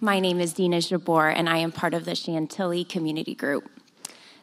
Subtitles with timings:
[0.00, 3.70] My name is Dina Jabor, and I am part of the Chantilly Community Group.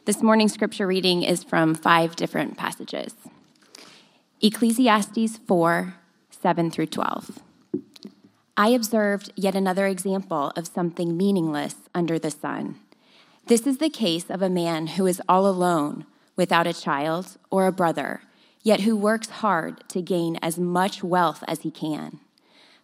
[0.04, 3.14] This morning's scripture reading is from five different passages
[4.42, 5.94] Ecclesiastes 4
[6.28, 7.38] 7 through 12.
[8.56, 12.80] I observed yet another example of something meaningless under the sun.
[13.46, 17.68] This is the case of a man who is all alone, without a child or
[17.68, 18.22] a brother,
[18.64, 22.18] yet who works hard to gain as much wealth as he can.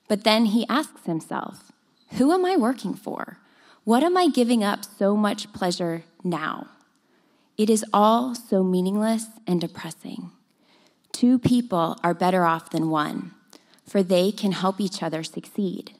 [0.06, 1.69] But then he asks himself,
[2.12, 3.38] Who am I working for?
[3.84, 6.68] What am I giving up so much pleasure now?
[7.56, 10.30] It is all so meaningless and depressing.
[11.12, 13.32] Two people are better off than one
[13.90, 15.96] for they can help each other succeed.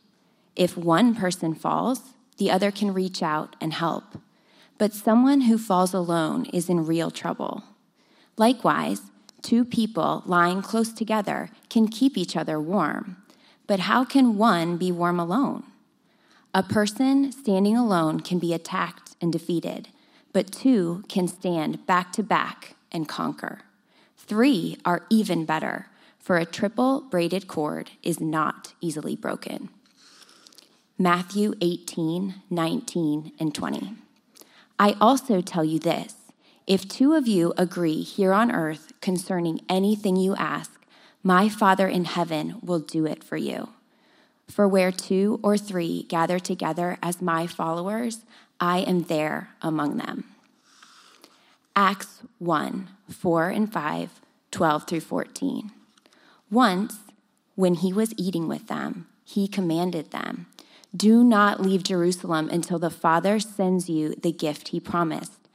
[0.54, 4.16] If one person falls, the other can reach out and help.
[4.78, 7.64] But someone who falls alone is in real trouble.
[8.36, 9.10] Likewise,
[9.42, 13.16] two people lying close together can keep each other warm.
[13.66, 15.64] But how can one be warm alone?
[16.52, 19.88] A person standing alone can be attacked and defeated,
[20.32, 23.60] but two can stand back to back and conquer.
[24.16, 25.86] Three are even better
[26.18, 29.68] for a triple braided cord is not easily broken.
[30.98, 33.94] Matthew 18, 19, and 20.
[34.78, 36.14] I also tell you this
[36.66, 40.72] if two of you agree here on earth concerning anything you ask,
[41.22, 43.68] my Father in heaven will do it for you.
[44.50, 48.24] For where two or three gather together as my followers,
[48.58, 50.24] I am there among them.
[51.76, 55.70] Acts 1 4 and 5, 12 through 14.
[56.50, 56.98] Once,
[57.54, 60.46] when he was eating with them, he commanded them,
[60.94, 65.48] Do not leave Jerusalem until the Father sends you the gift he promised.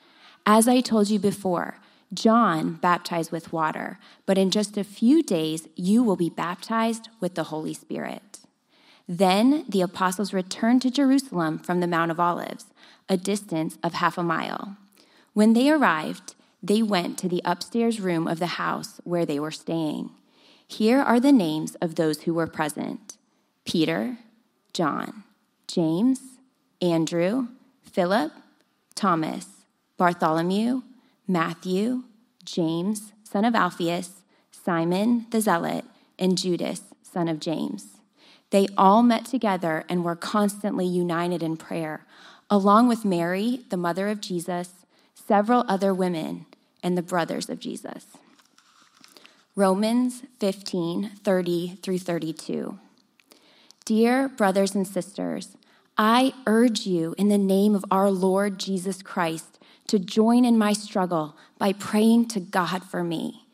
[0.45, 1.79] As I told you before,
[2.13, 7.35] John baptized with water, but in just a few days you will be baptized with
[7.35, 8.44] the Holy Spirit.
[9.07, 12.65] Then the apostles returned to Jerusalem from the Mount of Olives,
[13.07, 14.77] a distance of half a mile.
[15.33, 19.51] When they arrived, they went to the upstairs room of the house where they were
[19.51, 20.09] staying.
[20.67, 23.17] Here are the names of those who were present
[23.65, 24.17] Peter,
[24.73, 25.23] John,
[25.67, 26.19] James,
[26.81, 27.49] Andrew,
[27.83, 28.31] Philip,
[28.95, 29.47] Thomas,
[29.97, 30.81] Bartholomew,
[31.27, 32.03] Matthew,
[32.43, 34.21] James, son of Alphaeus,
[34.51, 35.85] Simon the Zealot,
[36.17, 37.94] and Judas, son of James.
[38.55, 42.05] They all met together and were constantly united in prayer,
[42.49, 46.45] along with Mary, the mother of Jesus, several other women,
[46.81, 48.05] and the brothers of Jesus.
[49.57, 52.79] Romans 15 30 through 32.
[53.83, 55.57] Dear brothers and sisters,
[55.97, 60.71] I urge you in the name of our Lord Jesus Christ to join in my
[60.71, 63.47] struggle by praying to God for me.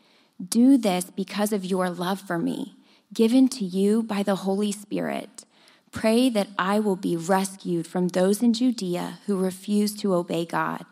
[0.48, 2.76] Do this because of your love for me,
[3.14, 5.46] given to you by the Holy Spirit.
[5.92, 10.86] Pray that I will be rescued from those in Judea who refuse to obey God.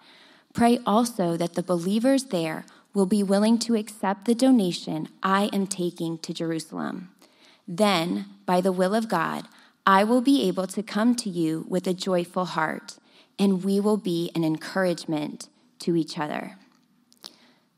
[0.53, 5.67] Pray also that the believers there will be willing to accept the donation I am
[5.67, 7.09] taking to Jerusalem.
[7.67, 9.47] Then, by the will of God,
[9.85, 12.97] I will be able to come to you with a joyful heart,
[13.37, 15.47] and we will be an encouragement
[15.79, 16.57] to each other.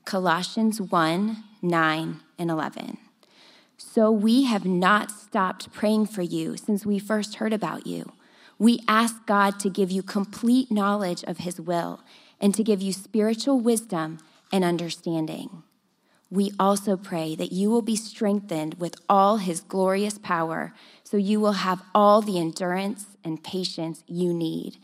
[0.05, 2.97] Colossians 1 9 and 11.
[3.83, 8.13] So we have not stopped praying for you since we first heard about you.
[8.57, 11.99] We ask God to give you complete knowledge of his will
[12.39, 14.19] and to give you spiritual wisdom
[14.51, 15.63] and understanding.
[16.29, 21.41] We also pray that you will be strengthened with all his glorious power, so you
[21.41, 24.77] will have all the endurance and patience you need.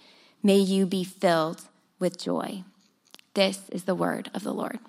[0.44, 1.62] May you be filled
[2.00, 2.64] with joy.
[3.36, 4.80] This is the word of the Lord.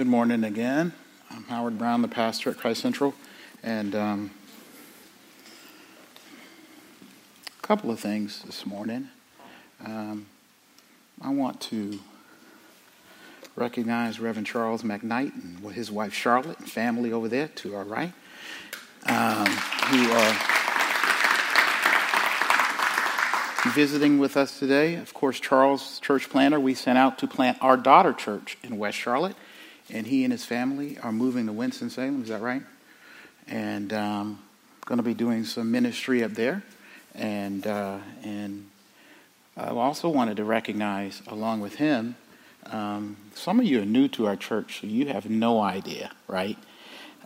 [0.00, 0.94] Good morning again.
[1.30, 3.14] I'm Howard Brown, the pastor at Christ Central,
[3.62, 4.30] and um,
[7.58, 9.10] a couple of things this morning.
[9.84, 10.24] Um,
[11.20, 12.00] I want to
[13.56, 18.14] recognize Reverend Charles McKnight and his wife Charlotte and family over there to our right,
[19.04, 20.34] um, who are
[23.74, 24.94] visiting with us today.
[24.94, 28.96] Of course, Charles, church planter, we sent out to plant our daughter church in West
[28.96, 29.36] Charlotte,
[29.92, 32.22] and he and his family are moving to Winston-Salem.
[32.22, 32.62] Is that right?
[33.46, 34.38] And um,
[34.84, 36.62] going to be doing some ministry up there,
[37.14, 38.68] and uh, and
[39.56, 42.16] I also wanted to recognize, along with him,
[42.66, 46.56] um, some of you are new to our church, so you have no idea, right?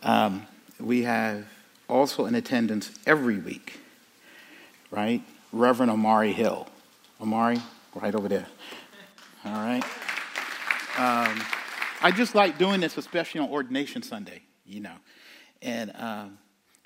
[0.03, 0.47] Um,
[0.81, 1.47] we have
[1.89, 3.81] also in attendance every week,
[4.91, 5.23] right?
[5.53, 6.67] Reverend Amari Hill.
[7.21, 7.61] Amari,
[7.95, 8.47] right over there.
[9.45, 9.85] All right.
[10.99, 11.43] Um,
[12.05, 14.97] I just like doing this, especially on Ordination Sunday, you know.
[15.63, 16.39] And um,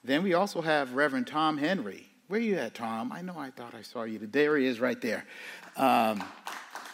[0.05, 2.07] then we also have Reverend Tom Henry.
[2.29, 3.11] Where you at, Tom?
[3.11, 4.21] I know I thought I saw you.
[4.21, 5.25] There he is right there.
[5.77, 6.23] Um,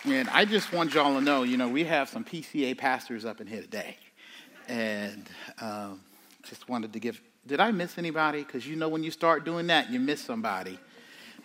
[0.07, 3.43] and I just want y'all to know, you know, we have some PCA pastors up
[3.43, 3.99] in here today.
[4.69, 5.29] And
[5.61, 6.01] um,
[6.45, 8.43] just wanted to give, did I miss anybody?
[8.43, 10.79] Because you know when you start doing that, you miss somebody.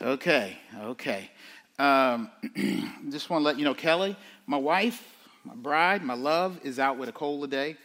[0.01, 1.29] Okay, okay.
[1.77, 2.31] Um,
[3.09, 4.15] just want to let you know, Kelly,
[4.47, 5.18] my wife,
[5.49, 7.75] my bride, my love, is out with a cold today.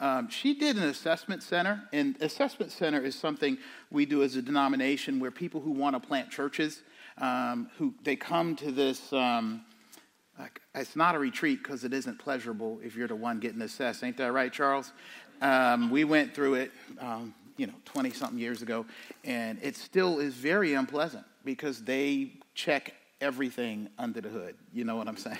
[0.00, 3.58] Um, she did an assessment center, and assessment center is something
[3.90, 6.82] we do as a denomination where people who want to plant churches,
[7.18, 9.12] um, who they come to this.
[9.12, 9.62] Um,
[10.74, 14.02] it's not a retreat because it isn't pleasurable if you're the one getting assessed.
[14.02, 14.94] Ain't that right, Charles?
[15.42, 18.86] Um, we went through it, um, you know, 20 something years ago,
[19.22, 24.56] and it still is very unpleasant because they check everything under the hood.
[24.74, 25.38] You know what I'm saying?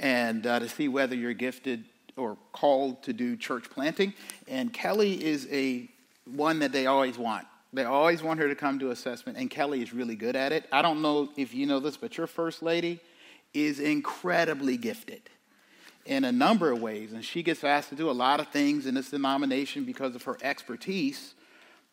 [0.00, 1.84] And uh, to see whether you're gifted
[2.16, 4.14] or called to do church planting.
[4.48, 5.88] And Kelly is a
[6.24, 7.46] one that they always want.
[7.72, 10.66] They always want her to come to assessment, and Kelly is really good at it.
[10.72, 12.98] I don't know if you know this, but your first lady
[13.54, 15.22] is incredibly gifted
[16.04, 18.86] in a number of ways, and she gets asked to do a lot of things
[18.86, 21.34] in this denomination because of her expertise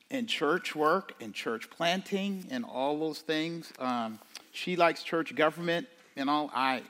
[0.10, 3.72] in church work and church planting and all those things.
[3.78, 4.18] Um,
[4.58, 6.52] she likes church government and all.
[6.54, 6.82] I,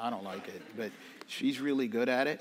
[0.00, 0.90] I don't like it, but
[1.30, 2.40] She's really good at it.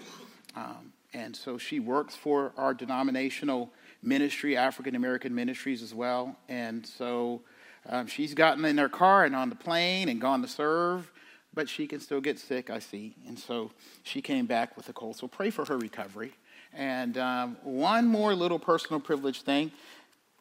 [0.55, 3.69] Um, and so she works for our denominational
[4.01, 6.35] ministry, African American Ministries as well.
[6.49, 7.41] And so
[7.87, 11.11] um, she's gotten in her car and on the plane and gone to serve,
[11.53, 13.13] but she can still get sick, I see.
[13.27, 13.71] And so
[14.01, 15.17] she came back with a cold.
[15.17, 16.33] So pray for her recovery.
[16.73, 19.71] And um, one more little personal privilege thing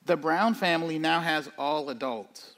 [0.07, 2.55] the Brown family now has all adults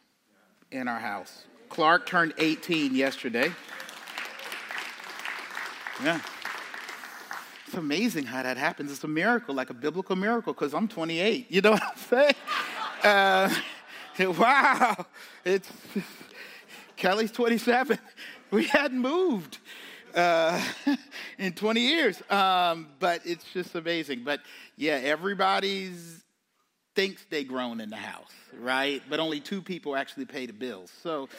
[0.70, 1.44] in our house.
[1.68, 3.52] Clark turned 18 yesterday.
[6.02, 6.20] Yeah.
[7.66, 8.90] It's amazing how that happens.
[8.90, 11.46] It's a miracle, like a biblical miracle, because I'm 28.
[11.50, 12.34] You know what I'm saying?
[13.04, 13.54] Uh,
[14.38, 15.06] wow.
[15.44, 15.70] It's
[16.96, 17.98] Kelly's 27.
[18.50, 19.58] We hadn't moved
[20.14, 20.60] uh,
[21.38, 22.22] in 20 years.
[22.30, 24.22] Um, but it's just amazing.
[24.24, 24.40] But
[24.76, 26.24] yeah, everybody's
[27.00, 28.30] thinks they grown in the house,
[28.60, 29.02] right?
[29.08, 30.92] But only two people actually pay the bills.
[31.02, 31.30] So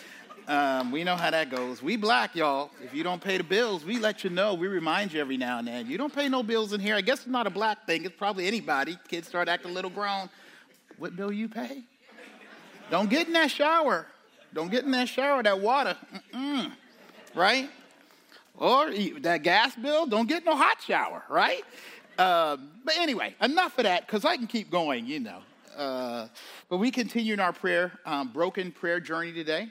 [0.47, 1.83] um, we know how that goes.
[1.83, 2.71] We black, y'all.
[2.83, 4.55] If you don't pay the bills, we let you know.
[4.55, 5.85] We remind you every now and then.
[5.85, 6.95] You don't pay no bills in here.
[6.95, 8.05] I guess it's not a black thing.
[8.05, 8.97] It's probably anybody.
[9.07, 10.31] Kids start acting a little grown.
[10.97, 11.83] What bill you pay?
[12.89, 14.07] Don't get in that shower.
[14.55, 15.95] Don't get in that shower, that water.
[16.33, 16.71] Mm-mm.
[17.35, 17.69] Right?
[18.57, 21.63] Or that gas bill, don't get no hot shower, right?
[22.17, 25.41] Um, but anyway, enough of that, because I can keep going, you know.
[25.75, 26.27] Uh,
[26.69, 29.67] but we continue in our prayer, um, broken prayer journey today.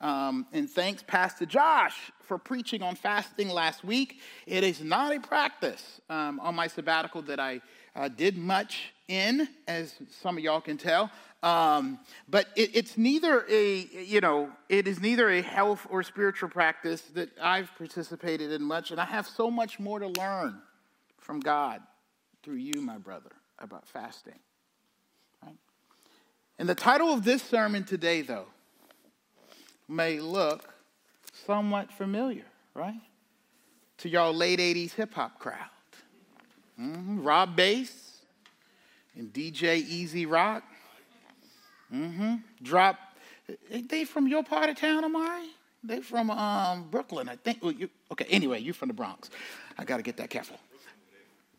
[0.00, 4.20] Um, and thanks, Pastor Josh, for preaching on fasting last week.
[4.46, 7.60] It is not a practice um, on my sabbatical that I
[7.96, 11.10] uh, did much in, as some of y'all can tell.
[11.42, 11.98] Um,
[12.28, 17.02] but it, it's neither a, you know, it is neither a health or spiritual practice
[17.14, 18.90] that I've participated in much.
[18.90, 20.60] And I have so much more to learn
[21.18, 21.80] from God
[22.42, 24.38] through you, my brother, about fasting.
[26.58, 28.46] And the title of this sermon today, though,
[29.88, 30.74] may look
[31.46, 32.44] somewhat familiar,
[32.74, 33.00] right?
[33.98, 35.56] To y'all late 80s hip hop crowd.
[36.80, 37.22] Mm-hmm.
[37.22, 38.18] Rob Base
[39.16, 40.64] and DJ E-Z Rock.
[41.92, 42.36] Mm-hmm.
[42.62, 42.98] Drop.
[43.70, 45.48] They from your part of town, Amari?
[45.82, 47.62] They from um, Brooklyn, I think.
[47.62, 49.30] Well, you, okay, anyway, you're from the Bronx.
[49.78, 50.58] I got to get that careful.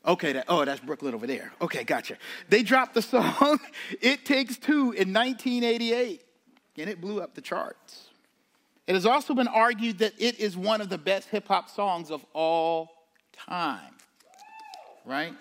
[0.06, 1.52] Okay, that, oh, that's Brooklyn over there.
[1.62, 2.18] Okay, gotcha.
[2.48, 3.60] They dropped the song
[4.02, 6.24] It Takes Two in 1988,
[6.78, 8.10] and it blew up the charts.
[8.88, 12.10] It has also been argued that it is one of the best hip hop songs
[12.10, 12.90] of all
[13.38, 13.94] time.
[15.06, 15.34] Right?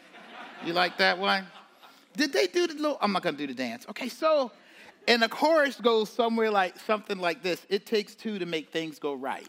[0.66, 1.46] You like that one?
[2.16, 2.98] Did they do the little?
[3.00, 3.86] I'm not gonna do the dance.
[3.88, 4.50] Okay, so,
[5.06, 8.98] and the chorus goes somewhere like something like this It takes two to make things
[8.98, 9.48] go right.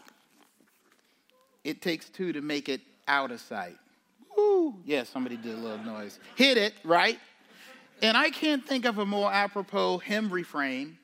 [1.64, 3.76] It takes two to make it out of sight.
[4.84, 6.18] Yeah, somebody did a little noise.
[6.36, 7.18] Hit it, right?
[8.02, 10.98] And I can't think of a more apropos hymn refrain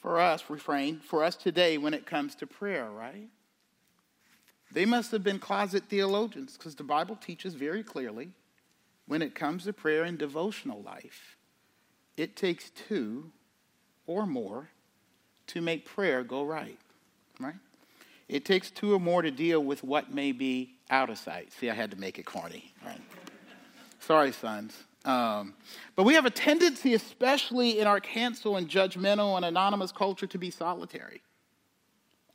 [0.00, 3.28] for us, refrain, for us today when it comes to prayer, right?
[4.70, 8.30] They must have been closet theologians because the Bible teaches very clearly
[9.06, 11.36] when it comes to prayer and devotional life,
[12.16, 13.32] it takes two
[14.06, 14.68] or more
[15.48, 16.78] to make prayer go right,
[17.40, 17.54] right?
[18.28, 21.52] It takes two or more to deal with what may be out of sight.
[21.52, 23.00] See, I had to make it corny, right?
[24.00, 24.76] Sorry, sons.
[25.04, 25.54] Um,
[25.94, 30.38] but we have a tendency, especially in our cancel and judgmental and anonymous culture, to
[30.38, 31.22] be solitary,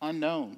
[0.01, 0.57] unknown,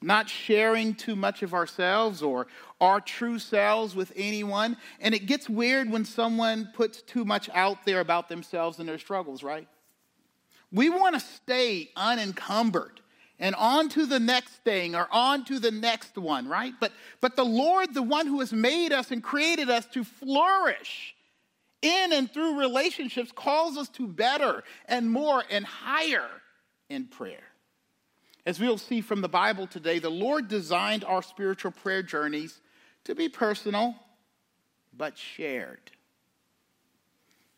[0.00, 2.46] not sharing too much of ourselves or
[2.80, 4.76] our true selves with anyone.
[5.00, 8.98] And it gets weird when someone puts too much out there about themselves and their
[8.98, 9.66] struggles, right?
[10.70, 13.01] We want to stay unencumbered
[13.42, 16.72] and on to the next thing or on to the next one, right?
[16.80, 21.16] But, but the Lord, the one who has made us and created us to flourish
[21.82, 26.28] in and through relationships, calls us to better and more and higher
[26.88, 27.42] in prayer.
[28.46, 32.60] As we'll see from the Bible today, the Lord designed our spiritual prayer journeys
[33.04, 33.96] to be personal
[34.96, 35.90] but shared.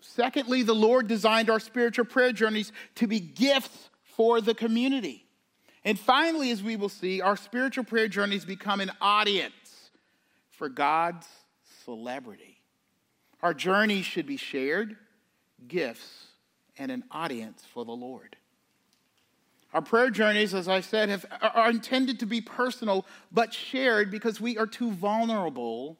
[0.00, 5.23] Secondly, the Lord designed our spiritual prayer journeys to be gifts for the community.
[5.84, 9.90] And finally, as we will see, our spiritual prayer journeys become an audience
[10.50, 11.26] for God's
[11.84, 12.58] celebrity.
[13.42, 14.96] Our journeys should be shared,
[15.68, 16.26] gifts,
[16.78, 18.36] and an audience for the Lord.
[19.74, 24.40] Our prayer journeys, as I said, have, are intended to be personal but shared because
[24.40, 25.98] we are too vulnerable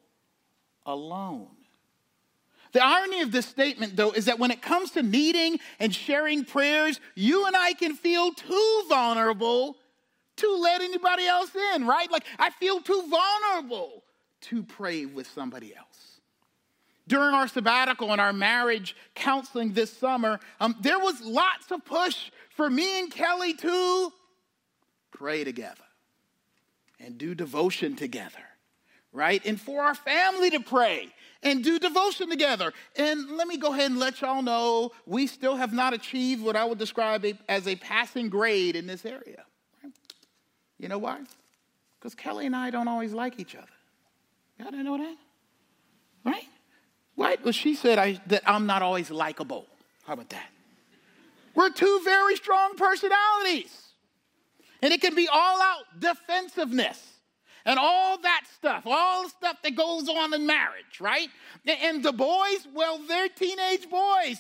[0.86, 1.48] alone.
[2.74, 6.44] The irony of this statement, though, is that when it comes to needing and sharing
[6.44, 9.76] prayers, you and I can feel too vulnerable
[10.38, 12.10] to let anybody else in, right?
[12.10, 14.02] Like, I feel too vulnerable
[14.42, 16.18] to pray with somebody else.
[17.06, 22.32] During our sabbatical and our marriage counseling this summer, um, there was lots of push
[22.56, 24.12] for me and Kelly to
[25.12, 25.84] pray together
[26.98, 28.42] and do devotion together,
[29.12, 29.44] right?
[29.46, 31.13] And for our family to pray
[31.44, 32.72] and do devotion together.
[32.96, 36.56] And let me go ahead and let y'all know we still have not achieved what
[36.56, 39.44] I would describe as a passing grade in this area.
[40.78, 41.20] You know why?
[41.98, 43.66] Because Kelly and I don't always like each other.
[44.58, 45.16] Y'all didn't know that?
[46.24, 46.48] Right?
[47.16, 47.42] Right?
[47.44, 49.66] Well, she said I, that I'm not always likable.
[50.04, 50.48] How about that?
[51.54, 53.82] We're two very strong personalities.
[54.82, 57.13] And it can be all out defensiveness
[57.66, 61.28] and all that stuff, all the stuff that goes on in marriage, right?
[61.66, 64.38] And the boys, well, they're teenage boys,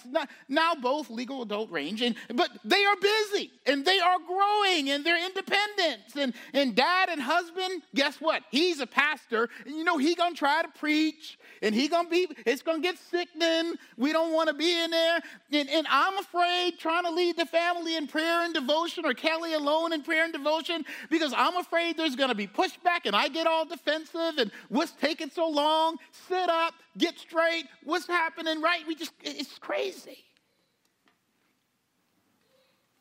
[0.48, 5.04] now both legal adult range, and, but they are busy and they are growing and
[5.04, 6.02] they're independent.
[6.16, 8.42] And, and dad and husband, guess what?
[8.50, 12.28] He's a pastor, and you know, he gonna try to preach and he gonna be,
[12.44, 13.74] it's gonna get sickening.
[13.96, 15.20] We don't wanna be in there.
[15.52, 19.54] And, and I'm afraid trying to lead the family in prayer and devotion or Kelly
[19.54, 23.46] alone in prayer and devotion because I'm afraid there's gonna be pushback and I get
[23.46, 25.96] all defensive and what's taking so long?
[26.28, 27.66] Sit up, get straight.
[27.82, 28.80] What's happening, right?
[28.86, 30.24] We just, it's crazy.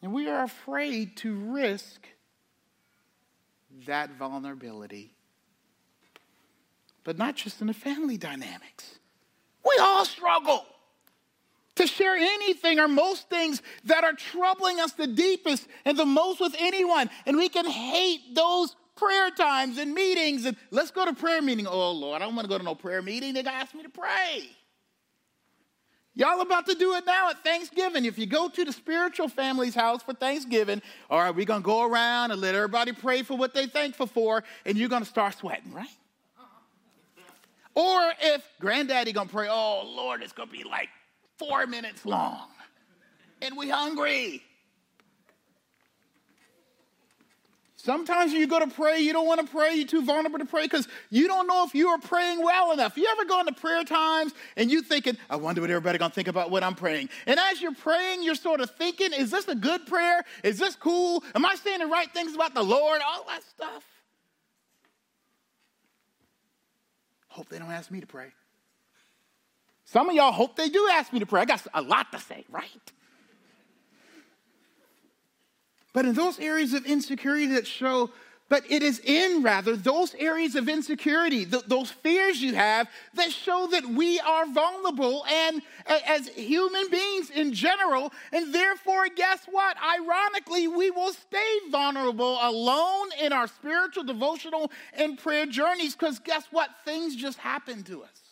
[0.02, 2.08] And we are afraid to risk
[3.86, 5.14] that vulnerability
[7.04, 9.00] but not just in the family dynamics.
[9.66, 10.66] We all struggle
[11.76, 16.40] to share anything or most things that are troubling us the deepest and the most
[16.40, 17.10] with anyone.
[17.26, 20.46] And we can hate those prayer times and meetings.
[20.46, 21.68] And let's go to prayer meeting.
[21.68, 23.34] Oh, Lord, I don't want to go to no prayer meeting.
[23.34, 24.50] They asked me to pray.
[26.16, 28.06] Y'all about to do it now at Thanksgiving.
[28.06, 31.82] If you go to the spiritual family's house for Thanksgiving, all right, we're to go
[31.82, 35.74] around and let everybody pray for what they're thankful for, and you're to start sweating,
[35.74, 35.88] right?
[37.74, 40.90] Or if granddaddy gonna pray, oh Lord, it's gonna be like
[41.40, 42.48] four minutes long.
[43.42, 44.44] And we hungry.
[47.84, 50.46] Sometimes when you go to pray, you don't want to pray, you're too vulnerable to
[50.46, 52.96] pray because you don't know if you are praying well enough.
[52.96, 56.30] You ever go into prayer times and you thinking, I wonder what everybody gonna think
[56.30, 57.10] about what I'm praying.
[57.28, 60.24] And as you're praying, you're sort of thinking, is this a good prayer?
[60.46, 61.26] Is this cool?
[61.36, 63.02] Am I saying the right things about the Lord?
[63.06, 63.84] All that stuff.
[67.28, 68.28] Hope they don't ask me to pray.
[69.84, 71.42] Some of y'all hope they do ask me to pray.
[71.42, 72.94] I got a lot to say, right?
[75.94, 78.10] But in those areas of insecurity that show
[78.54, 83.32] but it is in, rather, those areas of insecurity, th- those fears you have that
[83.32, 85.62] show that we are vulnerable and
[86.08, 88.14] as human beings in general.
[88.32, 89.78] And therefore, guess what?
[89.82, 96.46] Ironically, we will stay vulnerable alone in our spiritual, devotional, and prayer journeys because guess
[96.52, 96.70] what?
[96.86, 98.23] Things just happen to us.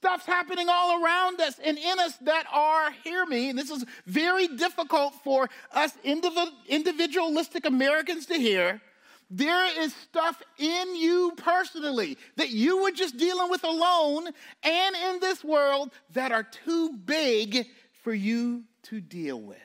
[0.00, 3.84] Stuff's happening all around us and in us that are, hear me, and this is
[4.06, 8.80] very difficult for us individualistic Americans to hear.
[9.28, 14.28] There is stuff in you personally that you were just dealing with alone
[14.62, 17.66] and in this world that are too big
[18.02, 19.58] for you to deal with.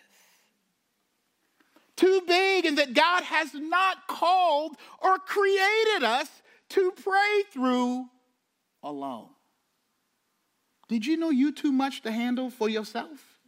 [1.95, 6.27] Too big, and that God has not called or created us
[6.71, 8.07] to pray through
[8.83, 9.29] alone.
[10.87, 13.39] Did you know you too much to handle for yourself?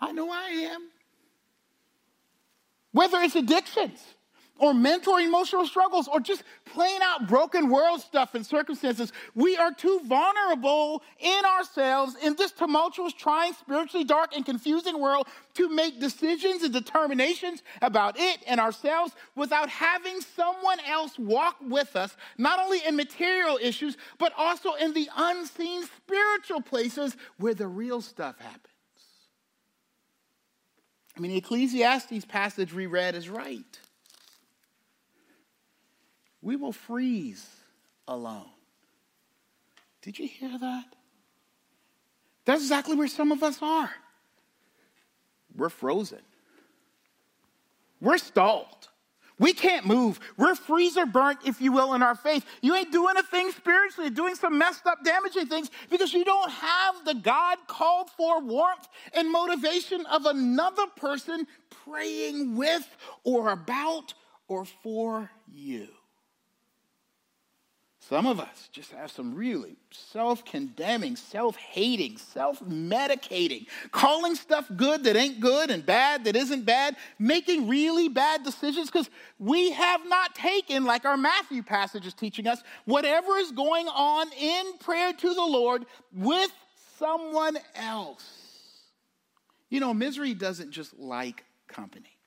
[0.00, 0.88] I know I am.
[2.92, 4.02] Whether it's addictions,
[4.60, 4.74] or
[5.08, 9.12] or emotional struggles or just plain out broken world stuff and circumstances.
[9.34, 15.26] We are too vulnerable in ourselves in this tumultuous, trying, spiritually dark, and confusing world
[15.54, 21.96] to make decisions and determinations about it and ourselves without having someone else walk with
[21.96, 27.66] us, not only in material issues, but also in the unseen spiritual places where the
[27.66, 28.66] real stuff happens.
[31.16, 33.78] I mean, the Ecclesiastes passage we read is right
[36.42, 37.46] we will freeze
[38.08, 38.50] alone.
[40.02, 40.84] Did you hear that?
[42.44, 43.90] That's exactly where some of us are.
[45.54, 46.20] We're frozen.
[48.00, 48.88] We're stalled.
[49.38, 50.20] We can't move.
[50.36, 52.44] We're freezer burnt, if you will, in our faith.
[52.60, 56.50] You ain't doing a thing spiritually, doing some messed up, damaging things because you don't
[56.50, 61.46] have the God called for warmth and motivation of another person
[61.84, 62.86] praying with
[63.24, 64.12] or about
[64.46, 65.88] or for you.
[68.10, 74.68] Some of us just have some really self condemning, self hating, self medicating, calling stuff
[74.76, 79.70] good that ain't good and bad that isn't bad, making really bad decisions because we
[79.70, 84.76] have not taken, like our Matthew passage is teaching us, whatever is going on in
[84.78, 86.50] prayer to the Lord with
[86.98, 88.28] someone else.
[89.68, 92.18] You know, misery doesn't just like company.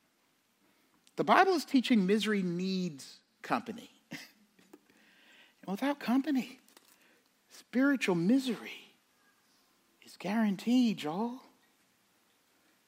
[1.17, 3.92] The Bible is teaching misery needs company.
[5.65, 6.59] And without company,
[7.49, 8.93] spiritual misery
[10.05, 11.39] is guaranteed, y'all.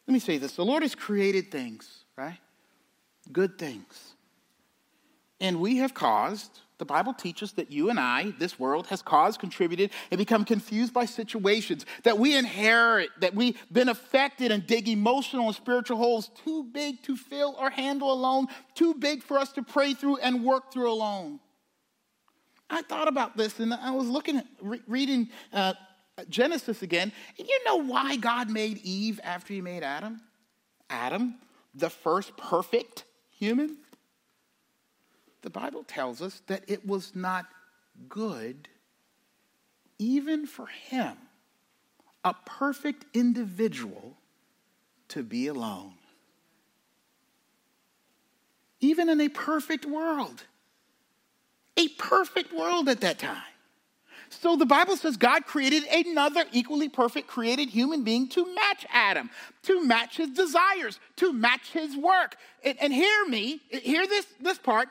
[0.07, 2.37] Let me say this the Lord has created things, right?
[3.31, 4.13] Good things.
[5.41, 9.39] And we have caused, the Bible teaches that you and I, this world, has caused,
[9.39, 14.87] contributed, and become confused by situations that we inherit, that we've been affected and dig
[14.87, 19.51] emotional and spiritual holes too big to fill or handle alone, too big for us
[19.53, 21.39] to pray through and work through alone.
[22.69, 25.73] I thought about this and I was looking at re- reading uh,
[26.29, 27.11] Genesis again.
[27.37, 30.21] And you know why God made Eve after he made Adam?
[30.89, 31.35] Adam,
[31.73, 33.77] the first perfect human?
[35.41, 37.45] The Bible tells us that it was not
[38.09, 38.67] good,
[39.99, 41.15] even for him,
[42.23, 44.17] a perfect individual,
[45.09, 45.93] to be alone.
[48.79, 50.43] Even in a perfect world
[51.77, 53.41] a perfect world at that time.
[54.29, 59.29] So the Bible says God created another equally perfect created human being to match Adam,
[59.63, 62.35] to match his desires, to match his work.
[62.63, 64.89] And, and hear me, hear this, this part,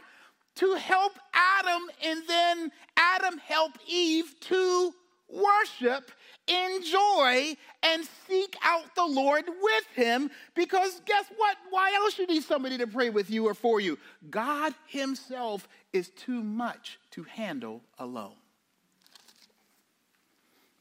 [0.57, 4.95] to help Adam and then Adam help Eve to
[5.29, 6.11] worship
[6.49, 11.57] enjoy and seek out the Lord with him because guess what?
[11.71, 13.99] Why else you need somebody to pray with you or for you?
[14.31, 18.35] God himself is too much to handle alone.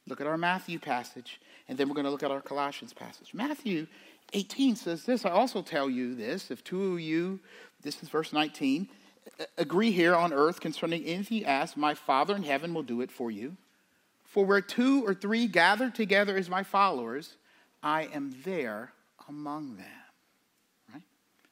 [0.08, 3.34] Look at our Matthew passage, and then we're going to look at our Colossians passage.
[3.34, 3.88] Matthew
[4.34, 7.40] 18 says this I also tell you this if two of you,
[7.82, 8.90] this is verse 19,
[9.58, 13.12] agree here on earth concerning anything you ask, my Father in heaven will do it
[13.12, 13.56] for you.
[14.34, 17.38] For where two or three gather together as my followers,
[17.84, 18.92] I am there
[19.30, 19.86] among them.
[20.92, 21.04] Right?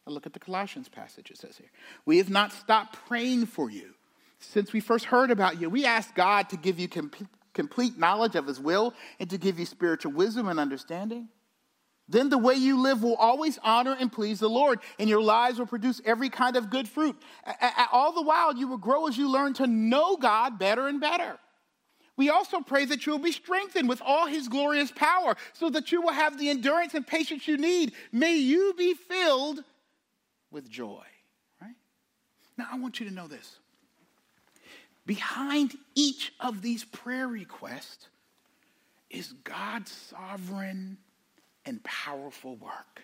[0.07, 1.69] Now look at the Colossians passage it says here.
[2.05, 3.93] We have not stopped praying for you
[4.39, 5.69] since we first heard about you.
[5.69, 9.67] We ask God to give you complete knowledge of his will and to give you
[9.67, 11.27] spiritual wisdom and understanding.
[12.09, 15.59] Then the way you live will always honor and please the Lord, and your lives
[15.59, 17.15] will produce every kind of good fruit.
[17.91, 21.37] All the while, you will grow as you learn to know God better and better.
[22.21, 25.91] We also pray that you will be strengthened with all his glorious power so that
[25.91, 27.93] you will have the endurance and patience you need.
[28.11, 29.63] May you be filled
[30.51, 31.03] with joy.
[31.59, 31.73] Right?
[32.59, 33.57] Now, I want you to know this.
[35.07, 38.07] Behind each of these prayer requests
[39.09, 40.99] is God's sovereign
[41.65, 43.01] and powerful work.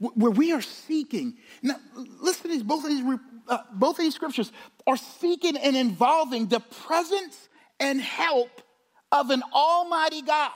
[0.00, 3.04] Where we are seeking, now listen to these, both of these,
[3.46, 4.50] uh, both of these scriptures
[4.88, 7.48] are seeking and involving the presence
[7.80, 8.62] and help
[9.12, 10.50] of an almighty God.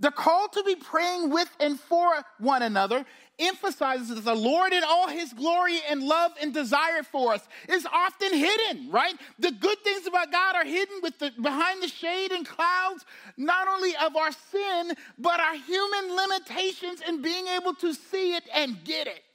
[0.00, 3.04] The call to be praying with and for one another
[3.38, 7.86] emphasizes that the Lord in all his glory and love and desire for us is
[7.92, 9.14] often hidden, right?
[9.38, 13.04] The good things about God are hidden with the, behind the shade and clouds,
[13.36, 18.44] not only of our sin, but our human limitations in being able to see it
[18.54, 19.33] and get it.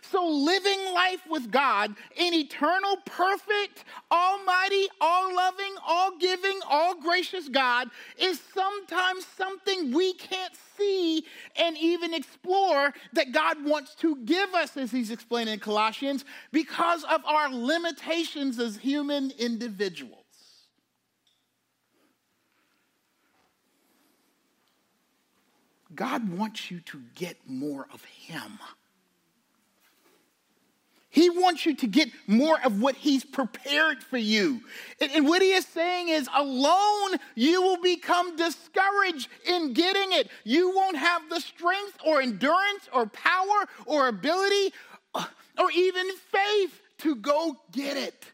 [0.00, 7.48] So, living life with God, an eternal, perfect, almighty, all loving, all giving, all gracious
[7.48, 11.24] God, is sometimes something we can't see
[11.56, 17.04] and even explore that God wants to give us, as he's explaining in Colossians, because
[17.04, 20.20] of our limitations as human individuals.
[25.94, 28.58] God wants you to get more of Him.
[31.10, 34.60] He wants you to get more of what He's prepared for you.
[35.00, 40.28] And, and, what He is saying is, alone, you will become discouraged in getting it.
[40.44, 44.72] You won't have the strength or endurance or power or ability
[45.14, 45.24] uh,
[45.58, 48.26] or even faith to go get it.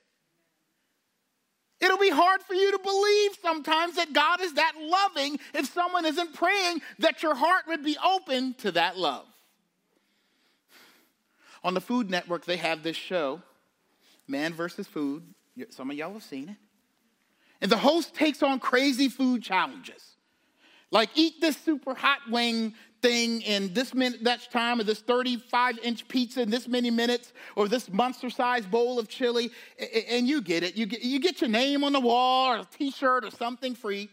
[1.80, 6.04] It'll be hard for you to believe sometimes that God is that loving if someone
[6.04, 9.26] isn't praying that your heart would be open to that love.
[11.66, 13.42] On the Food Network, they have this show,
[14.28, 15.24] Man versus Food.
[15.70, 16.56] Some of y'all have seen it.
[17.60, 20.14] And the host takes on crazy food challenges.
[20.92, 25.80] Like eat this super hot wing thing in this minute that's time or this 35
[25.80, 29.50] inch pizza in this many minutes or this monster sized bowl of chili
[30.08, 32.64] and you get it you get, you get your name on the wall or a
[32.64, 34.08] t-shirt or something free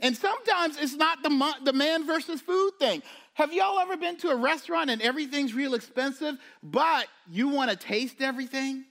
[0.00, 3.02] and sometimes it's not the, the man versus food thing
[3.36, 7.76] have y'all ever been to a restaurant and everything's real expensive, but you want to
[7.76, 8.86] taste everything?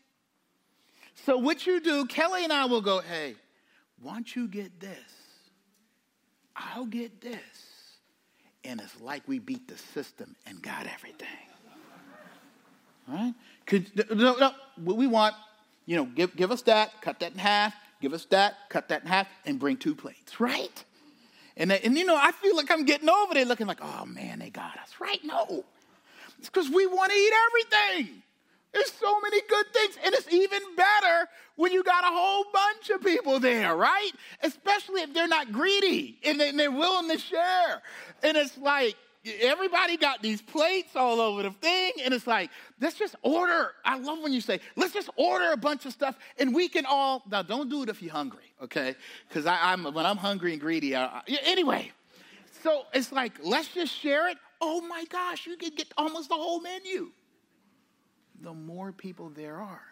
[1.25, 3.33] So, what you do, Kelly and I will go, hey,
[4.03, 4.99] once you get this,
[6.55, 7.39] I'll get this.
[8.63, 11.27] And it's like we beat the system and got everything.
[13.07, 13.33] Right?
[13.65, 15.33] Could, no, no, what we want,
[15.87, 19.01] you know, give, give us that, cut that in half, give us that, cut that
[19.01, 20.83] in half, and bring two plates, right?
[21.57, 24.39] And, and you know, I feel like I'm getting over there looking like, oh man,
[24.39, 25.19] they got us, right?
[25.23, 25.63] No.
[26.39, 28.21] It's because we want to eat everything.
[28.73, 29.97] There's so many good things.
[30.03, 34.11] And it's even better when you got a whole bunch of people there, right?
[34.43, 37.81] Especially if they're not greedy and they're willing to share.
[38.21, 38.97] And it's like,
[39.41, 43.71] everybody got these plates all over the thing, and it's like, let's just order.
[43.83, 46.85] I love when you say, let's just order a bunch of stuff, and we can
[46.85, 47.23] all.
[47.29, 48.95] Now, don't do it if you're hungry, okay?
[49.27, 50.95] Because I'm when I'm hungry and greedy.
[50.95, 51.91] I, I, anyway,
[52.63, 54.37] so it's like, let's just share it.
[54.61, 57.11] Oh my gosh, you can get almost the whole menu.
[58.41, 59.83] The more people there are,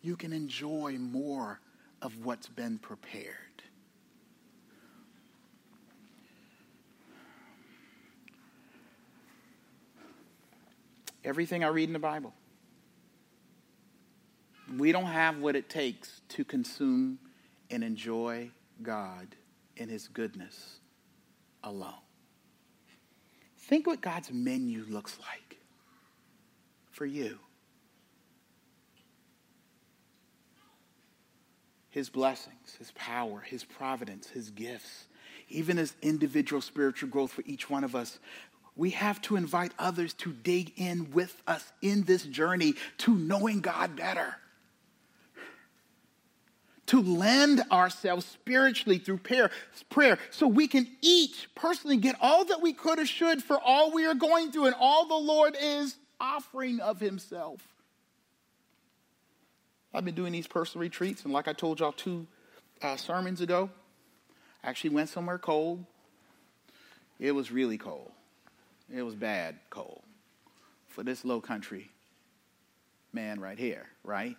[0.00, 1.60] you can enjoy more
[2.00, 3.51] of what's been prepared.
[11.24, 12.32] Everything I read in the Bible.
[14.76, 17.18] We don't have what it takes to consume
[17.70, 18.50] and enjoy
[18.82, 19.34] God
[19.76, 20.78] and His goodness
[21.62, 21.94] alone.
[23.58, 25.58] Think what God's menu looks like
[26.90, 27.38] for you.
[31.90, 35.04] His blessings, His power, His providence, His gifts,
[35.48, 38.18] even His individual spiritual growth for each one of us
[38.76, 43.60] we have to invite others to dig in with us in this journey to knowing
[43.60, 44.36] God better.
[46.86, 52.72] To lend ourselves spiritually through prayer, so we can each personally get all that we
[52.72, 56.80] could or should for all we are going through and all the Lord is offering
[56.80, 57.60] of Himself.
[59.94, 62.26] I've been doing these personal retreats, and like I told y'all two
[62.80, 63.70] uh, sermons ago,
[64.64, 65.84] I actually went somewhere cold.
[67.18, 68.10] It was really cold.
[68.94, 70.02] It was bad cold
[70.88, 71.90] for this low country
[73.12, 74.36] man right here, right?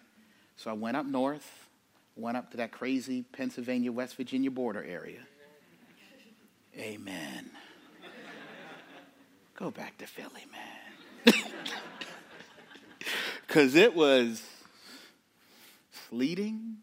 [0.55, 1.67] So I went up north,
[2.15, 5.21] went up to that crazy Pennsylvania, West Virginia border area.
[6.77, 7.49] Amen.
[9.55, 11.33] Go back to Philly, man.
[13.45, 14.41] Because it was
[16.09, 16.77] sleeting,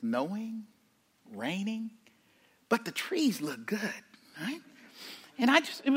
[0.00, 0.62] snowing,
[1.34, 1.90] raining,
[2.70, 3.80] but the trees look good,
[4.40, 4.60] right?
[5.40, 5.96] And I just, and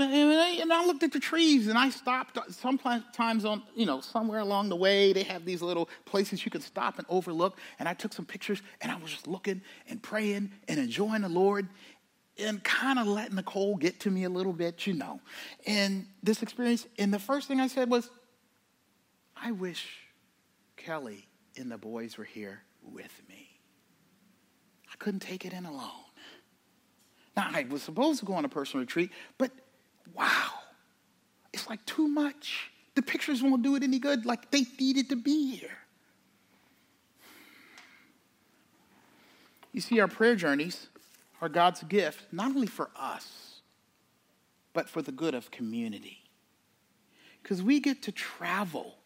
[0.71, 4.75] I looked at the trees and I stopped sometimes on, you know, somewhere along the
[4.75, 5.13] way.
[5.13, 7.57] They have these little places you can stop and overlook.
[7.79, 11.29] And I took some pictures and I was just looking and praying and enjoying the
[11.29, 11.67] Lord
[12.37, 15.19] and kind of letting the cold get to me a little bit, you know.
[15.65, 18.11] And this experience, and the first thing I said was,
[19.35, 19.87] I wish
[20.77, 21.27] Kelly
[21.57, 23.59] and the boys were here with me.
[24.91, 26.10] I couldn't take it in alone.
[27.41, 29.51] Now, I was supposed to go on a personal retreat, but
[30.13, 30.51] wow,
[31.53, 32.71] it's like too much.
[32.93, 34.25] The pictures won't do it any good.
[34.25, 35.77] Like they needed to be here.
[39.71, 40.87] You see, our prayer journeys
[41.41, 43.61] are God's gift, not only for us,
[44.73, 46.19] but for the good of community.
[47.41, 48.97] Because we get to travel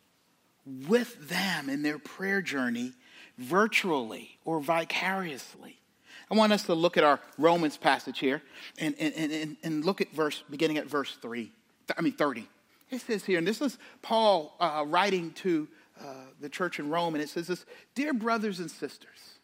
[0.66, 2.94] with them in their prayer journey
[3.38, 5.80] virtually or vicariously.
[6.30, 8.42] I want us to look at our Romans passage here
[8.80, 11.52] and, and, and, and look at verse, beginning at verse 3,
[11.98, 12.48] I mean 30.
[12.92, 15.68] It says here, and this is Paul uh, writing to
[16.00, 19.40] uh, the church in Rome, and it says this Dear brothers and sisters,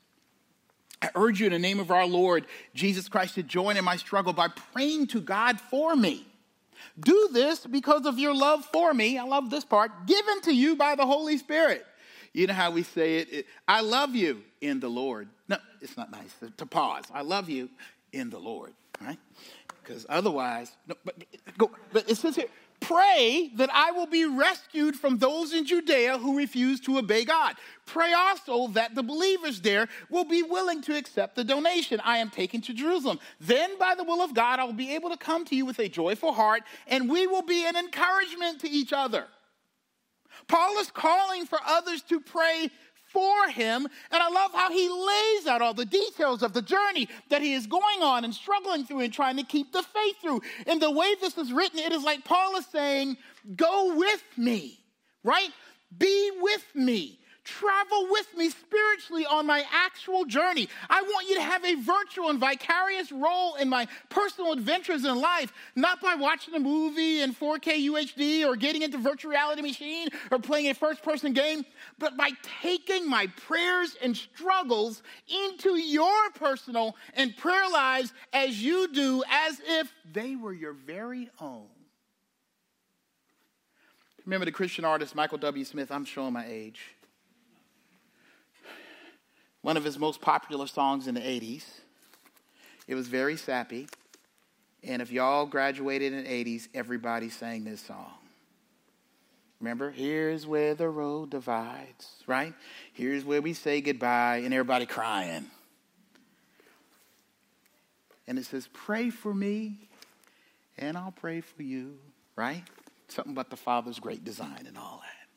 [1.01, 3.95] I urge you in the name of our Lord Jesus Christ to join in my
[3.95, 6.27] struggle by praying to God for me.
[6.99, 9.17] Do this because of your love for me.
[9.17, 11.85] I love this part, given to you by the Holy Spirit.
[12.33, 15.27] You know how we say it, it I love you in the Lord.
[15.49, 17.05] No, it's not nice to pause.
[17.13, 17.69] I love you
[18.13, 19.17] in the Lord, right?
[19.83, 21.15] Because otherwise, no, but,
[21.57, 22.47] go, but it says here,
[22.81, 27.55] Pray that I will be rescued from those in Judea who refuse to obey God.
[27.85, 32.31] Pray also that the believers there will be willing to accept the donation I am
[32.31, 33.19] taking to Jerusalem.
[33.39, 35.77] Then, by the will of God, I will be able to come to you with
[35.77, 39.27] a joyful heart, and we will be an encouragement to each other.
[40.47, 42.71] Paul is calling for others to pray
[43.11, 43.87] for him.
[44.11, 47.53] And I love how he lays out all the details of the journey that he
[47.53, 50.41] is going on and struggling through and trying to keep the faith through.
[50.67, 53.17] And the way this is written, it is like Paul is saying,
[53.55, 54.79] Go with me,
[55.23, 55.49] right?
[55.97, 57.20] Be with me.
[57.43, 60.69] Travel with me spiritually on my actual journey.
[60.91, 65.19] I want you to have a virtual and vicarious role in my personal adventures in
[65.19, 70.09] life, not by watching a movie in 4K UHD or getting into virtual reality machine
[70.29, 71.65] or playing a first person game,
[71.97, 72.29] but by
[72.61, 79.59] taking my prayers and struggles into your personal and prayer lives as you do, as
[79.67, 81.65] if they were your very own.
[84.25, 85.65] Remember the Christian artist Michael W.
[85.65, 85.91] Smith?
[85.91, 86.95] I'm showing my age
[89.61, 91.63] one of his most popular songs in the 80s.
[92.87, 93.87] It was very sappy.
[94.83, 98.13] And if y'all graduated in the 80s, everybody sang this song.
[99.59, 102.53] Remember, here's where the road divides, right?
[102.93, 105.45] Here's where we say goodbye, and everybody crying.
[108.27, 109.87] And it says, Pray for me,
[110.79, 111.99] and I'll pray for you,
[112.35, 112.63] right?
[113.07, 115.27] Something about the Father's great design and all that.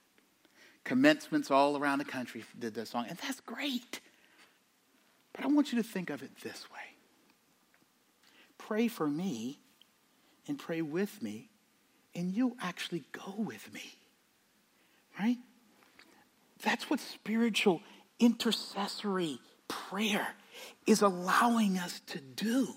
[0.84, 4.00] Commencements all around the country did this song, and that's great.
[5.34, 6.78] But I want you to think of it this way
[8.56, 9.58] pray for me
[10.48, 11.50] and pray with me,
[12.14, 13.98] and you'll actually go with me.
[15.18, 15.38] Right?
[16.62, 17.82] That's what spiritual
[18.18, 20.34] intercessory prayer
[20.86, 22.74] is allowing us to do.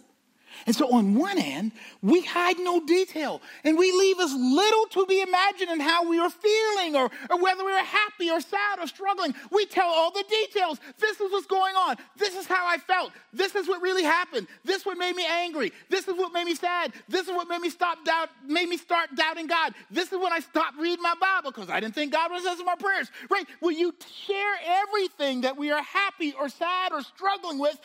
[0.66, 5.06] And so, on one hand, we hide no detail and we leave as little to
[5.06, 8.80] be imagined in how we are feeling or, or whether we are happy or sad
[8.80, 9.34] or struggling.
[9.52, 10.80] We tell all the details.
[11.00, 11.98] This is what's going on.
[12.18, 13.12] This is how I felt.
[13.32, 14.48] This is what really happened.
[14.66, 15.72] This is what made me angry.
[15.90, 16.94] This is what made me sad.
[17.08, 19.74] This is what made me stop doubt, made me start doubting God.
[19.92, 22.66] This is when I stopped reading my Bible because I didn't think God was answering
[22.66, 23.12] my prayers.
[23.30, 23.46] Right?
[23.62, 23.94] Will you
[24.26, 27.80] share everything that we are happy or sad or struggling with,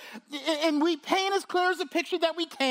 [0.65, 2.62] and we paint as clear as a picture that we can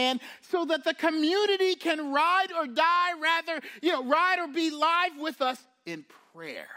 [0.42, 5.18] so that the community can ride or die, rather, you know, ride or be live
[5.20, 6.68] with us in prayer.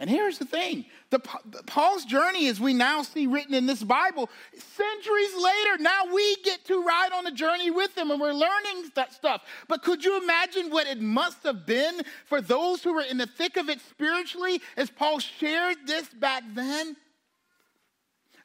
[0.00, 1.18] And here's the thing the,
[1.66, 6.64] Paul's journey, as we now see written in this Bible, centuries later, now we get
[6.66, 9.42] to ride on a journey with him and we're learning that stuff.
[9.68, 13.26] But could you imagine what it must have been for those who were in the
[13.26, 16.96] thick of it spiritually as Paul shared this back then?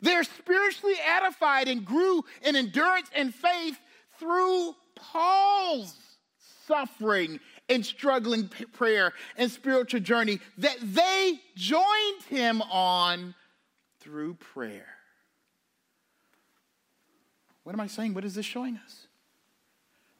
[0.01, 3.79] They're spiritually edified and grew in endurance and faith
[4.19, 5.95] through Paul's
[6.67, 13.35] suffering and struggling prayer and spiritual journey that they joined him on
[13.99, 14.87] through prayer.
[17.63, 18.13] What am I saying?
[18.13, 19.07] What is this showing us?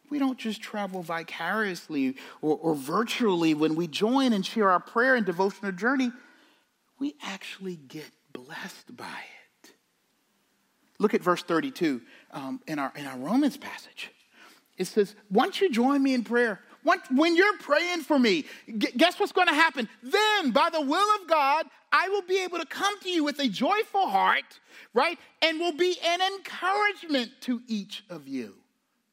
[0.10, 5.16] We don't just travel vicariously or, or virtually when we join and share our prayer
[5.16, 6.12] and devotional journey,
[7.00, 9.35] we actually get blessed by it.
[11.00, 14.12] Look at verse 32 um, in, our, in our Romans passage.
[14.78, 16.62] It says, Once you join me in prayer,
[17.10, 18.46] when you're praying for me,
[18.78, 19.90] guess what's going to happen?
[20.04, 23.40] Then, by the will of God, I will be able to come to you with
[23.40, 24.60] a joyful heart,
[24.94, 25.18] right?
[25.42, 28.56] And will be an encouragement to each of you.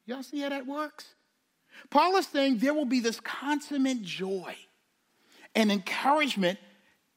[0.05, 1.15] Y'all see how that works?
[1.89, 4.55] Paul is saying there will be this consummate joy
[5.55, 6.59] and encouragement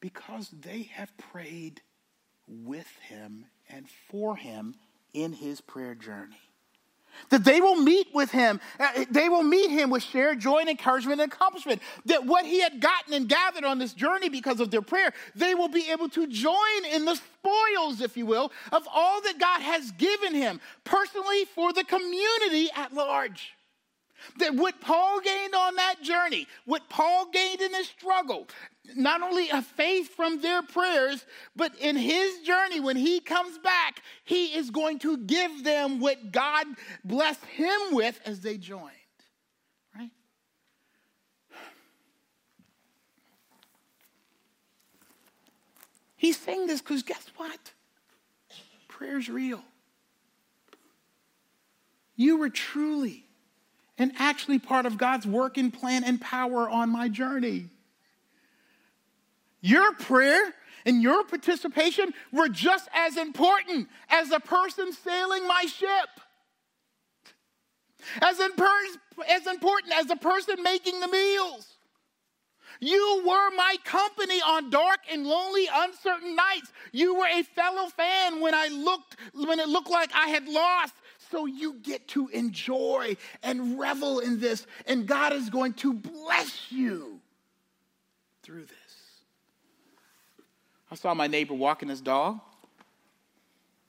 [0.00, 1.82] because they have prayed
[2.46, 4.74] with him and for him
[5.12, 6.36] in his prayer journey.
[7.30, 10.68] That they will meet with him, uh, they will meet him with shared joy and
[10.68, 11.80] encouragement and accomplishment.
[12.04, 15.54] That what he had gotten and gathered on this journey because of their prayer, they
[15.54, 19.62] will be able to join in the spoils, if you will, of all that God
[19.62, 23.52] has given him, personally for the community at large.
[24.38, 28.48] That what Paul gained on that journey, what Paul gained in his struggle,
[28.94, 34.02] not only a faith from their prayers, but in his journey, when he comes back,
[34.24, 36.66] he is going to give them what God
[37.04, 38.90] blessed him with as they joined.
[39.96, 40.10] Right?
[46.16, 47.72] He's saying this because guess what?
[48.88, 49.62] Prayer's real.
[52.16, 53.24] You were truly
[53.98, 57.68] and actually part of God's work and plan and power on my journey.
[59.60, 66.08] Your prayer and your participation were just as important as the person sailing my ship.
[68.22, 71.76] As, as important as the person making the meals.
[72.80, 76.72] You were my company on dark and lonely, uncertain nights.
[76.92, 80.94] You were a fellow fan when I looked when it looked like I had lost.
[81.30, 86.70] So you get to enjoy and revel in this, and God is going to bless
[86.70, 87.20] you
[88.42, 88.85] through this.
[90.90, 92.40] I saw my neighbor walking his dog,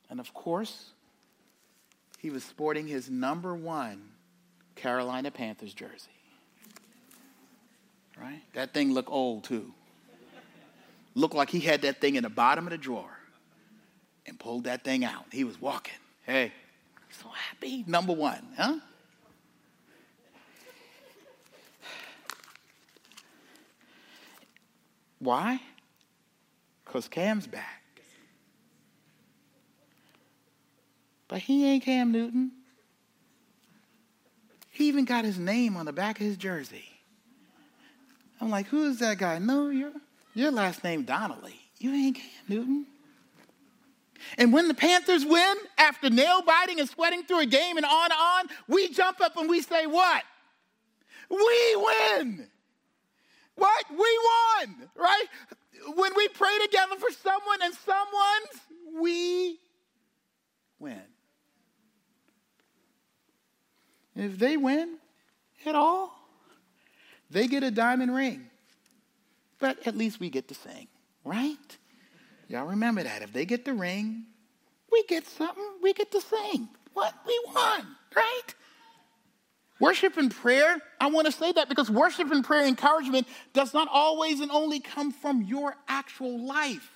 [0.10, 0.92] and of course,
[2.20, 4.02] he was sporting his number one
[4.76, 6.10] Carolina Panthers jersey.
[8.20, 8.42] Right?
[8.54, 9.74] That thing looked old too.
[11.14, 13.18] Looked like he had that thing in the bottom of the drawer
[14.26, 15.26] and pulled that thing out.
[15.32, 15.94] He was walking.
[16.26, 16.52] Hey,
[17.12, 17.84] so happy.
[17.88, 18.78] Number one, huh?
[25.20, 25.60] Why?
[26.88, 28.02] Because Cam's back.
[31.28, 32.52] But he ain't Cam Newton.
[34.71, 36.86] He even got his name on the back of his jersey.
[38.39, 39.39] I'm like, who is that guy?
[39.39, 39.91] No, your,
[40.34, 41.60] your last name Donnelly.
[41.80, 42.86] You ain't Cam Newton.
[44.38, 48.06] And when the Panthers win, after nail biting and sweating through a game and on
[48.06, 50.23] and on, we jump up and we say, What?
[51.30, 52.47] We win.
[53.56, 53.86] What?
[53.89, 55.26] We won, right?
[55.96, 59.60] When we pray together for someone and someone's, we
[60.80, 61.02] win.
[64.16, 64.98] If they win
[65.66, 66.18] at all,
[67.30, 68.50] they get a diamond ring.
[69.60, 70.88] But at least we get to sing,
[71.24, 71.78] right?
[72.48, 73.22] Y'all remember that.
[73.22, 74.26] If they get the ring,
[74.92, 76.70] we get something, we get to sing.
[76.94, 77.13] What?
[77.26, 77.97] We won?
[79.80, 83.88] Worship and prayer, I want to say that because worship and prayer encouragement does not
[83.92, 86.90] always and only come from your actual life.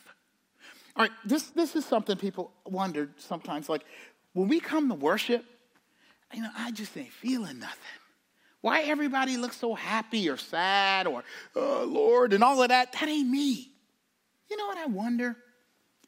[0.96, 3.70] All right, this, this is something people wonder sometimes.
[3.70, 3.84] Like,
[4.34, 5.46] when we come to worship,
[6.34, 7.78] you know, I just ain't feeling nothing.
[8.62, 11.24] Why everybody looks so happy or sad or,
[11.56, 12.94] oh, Lord, and all of that?
[12.94, 13.72] That ain't me.
[14.50, 15.36] You know what I wonder?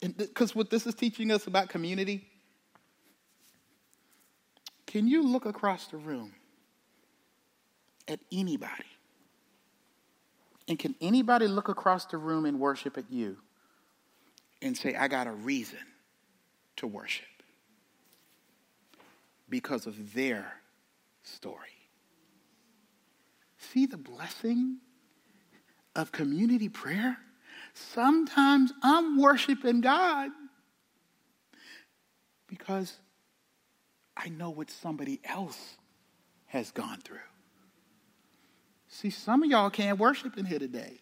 [0.01, 2.27] Because what this is teaching us about community,
[4.85, 6.33] can you look across the room
[8.07, 8.85] at anybody?
[10.67, 13.37] And can anybody look across the room and worship at you
[14.61, 15.79] and say, I got a reason
[16.77, 17.25] to worship
[19.49, 20.53] because of their
[21.23, 21.67] story?
[23.57, 24.77] See the blessing
[25.95, 27.17] of community prayer?
[27.73, 30.31] Sometimes I'm worshiping God
[32.47, 32.99] because
[34.15, 35.75] I know what somebody else
[36.45, 37.17] has gone through.
[38.93, 40.99] See, some of y'all can't worship in here today.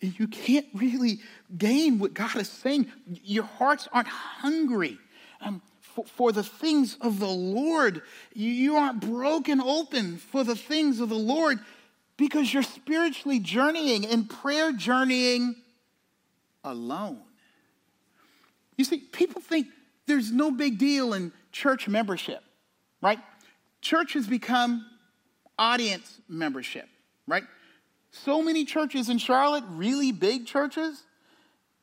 [0.00, 1.18] You can't really
[1.58, 2.86] gain what God is saying.
[3.24, 4.96] Your hearts aren't hungry
[5.40, 8.02] um, for, for, the things of the Lord.
[8.32, 11.58] You, you aren't broken open for the things of the Lord
[12.16, 15.56] because you're spiritually journeying and prayer journeying
[16.62, 17.22] alone.
[18.76, 19.66] You see, people think
[20.06, 22.44] there's no big deal in church membership,
[23.02, 23.18] right?
[23.80, 24.86] Church has become
[25.58, 26.88] audience membership,
[27.26, 27.44] right?
[28.10, 31.02] So many churches in Charlotte, really big churches,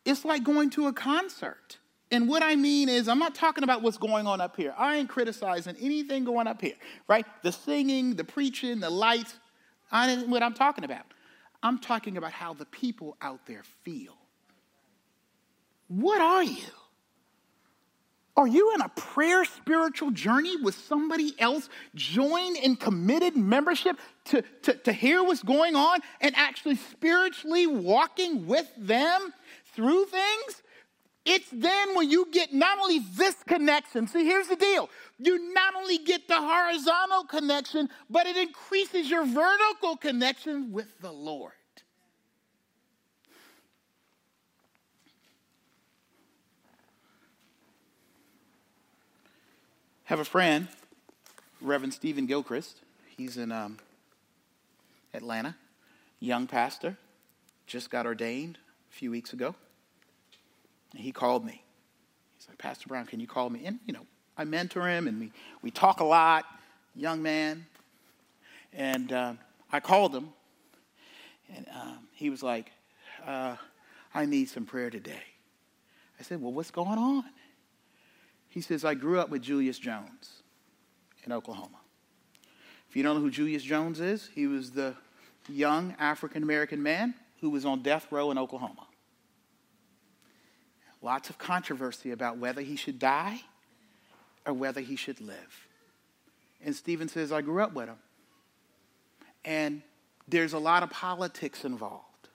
[0.05, 1.77] it's like going to a concert.
[2.11, 4.73] And what I mean is, I'm not talking about what's going on up here.
[4.77, 6.75] I ain't criticizing anything going up here,
[7.07, 7.25] right?
[7.43, 9.33] The singing, the preaching, the lights,
[9.91, 11.05] I know what I'm talking about.
[11.63, 14.17] I'm talking about how the people out there feel.
[15.87, 16.63] What are you?
[18.41, 24.41] Are you in a prayer spiritual journey with somebody else joined in committed membership to,
[24.63, 29.31] to, to hear what's going on and actually spiritually walking with them
[29.75, 30.63] through things?
[31.23, 34.89] It's then when you get not only this connection, see, here's the deal.
[35.19, 41.11] You not only get the horizontal connection, but it increases your vertical connection with the
[41.11, 41.53] Lord.
[50.11, 50.67] Have a friend
[51.61, 52.81] Reverend Stephen Gilchrist.
[53.15, 53.77] He's in um,
[55.13, 55.55] Atlanta,
[56.19, 56.97] young pastor,
[57.65, 58.57] just got ordained
[58.89, 59.55] a few weeks ago.
[60.91, 61.63] And he called me.
[62.37, 63.61] He's like, Pastor Brown, can you call me?
[63.65, 64.05] And, you know,
[64.37, 65.31] I mentor him and we,
[65.61, 66.43] we talk a lot,
[66.93, 67.65] young man.
[68.73, 69.35] And uh,
[69.71, 70.33] I called him,
[71.55, 72.69] and um, he was like,
[73.25, 73.55] uh,
[74.13, 75.23] I need some prayer today.
[76.19, 77.23] I said, Well, what's going on?
[78.51, 80.43] He says, I grew up with Julius Jones
[81.23, 81.77] in Oklahoma.
[82.89, 84.93] If you don't know who Julius Jones is, he was the
[85.47, 88.87] young African American man who was on death row in Oklahoma.
[91.01, 93.39] Lots of controversy about whether he should die
[94.45, 95.67] or whether he should live.
[96.61, 97.99] And Stephen says, I grew up with him.
[99.45, 99.81] And
[100.27, 102.27] there's a lot of politics involved.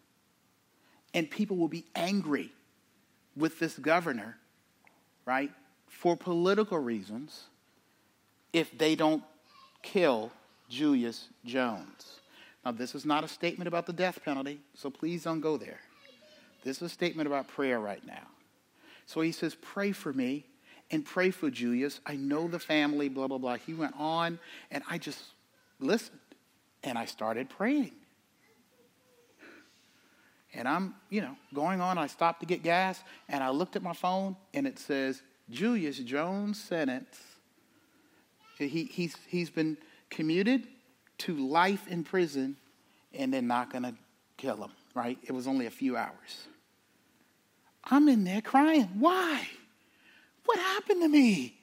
[1.13, 2.53] And people will be angry
[3.37, 4.39] with this governor,
[5.27, 5.51] right,
[5.97, 7.45] for political reasons
[8.53, 9.23] if they don't
[9.83, 10.31] kill
[10.69, 12.21] Julius Jones.
[12.65, 15.81] Now, this is not a statement about the death penalty, so please don't go there.
[16.65, 18.27] This is a statement about prayer right now.
[19.07, 20.45] So he says, Pray for me
[20.91, 22.01] and pray for Julius.
[22.05, 23.57] I know the family, blah, blah, blah.
[23.57, 24.39] He went on,
[24.71, 25.23] and I just
[25.81, 26.19] listened,
[26.85, 27.93] and I started praying.
[30.53, 31.99] And I'm, you know, going on.
[31.99, 35.99] I stopped to get gas, and I looked at my phone, and it says, Julius
[35.99, 37.21] Jones sentence.
[38.59, 39.77] He, he's, he's been
[40.11, 40.67] commuted
[41.19, 42.57] to life in prison,
[43.13, 43.95] and they're not going to
[44.37, 45.19] kill him, right?
[45.23, 46.49] It was only a few hours.
[47.85, 48.89] I'm in there crying.
[48.99, 49.47] Why?
[50.45, 51.55] What happened to me?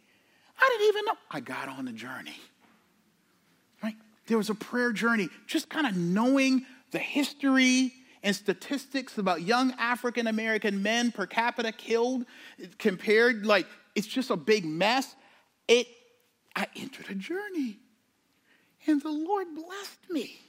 [0.60, 1.14] I didn't even know.
[1.32, 2.38] I got on the journey.
[3.84, 3.96] Right?
[4.28, 7.92] There was a prayer journey, just kind of knowing the history
[8.24, 12.26] and statistics about young African American men per capita killed
[12.80, 15.16] compared, like, it's just a big mess.
[15.68, 15.88] It,
[16.56, 17.80] I entered a journey,
[18.88, 20.40] and the Lord blessed me.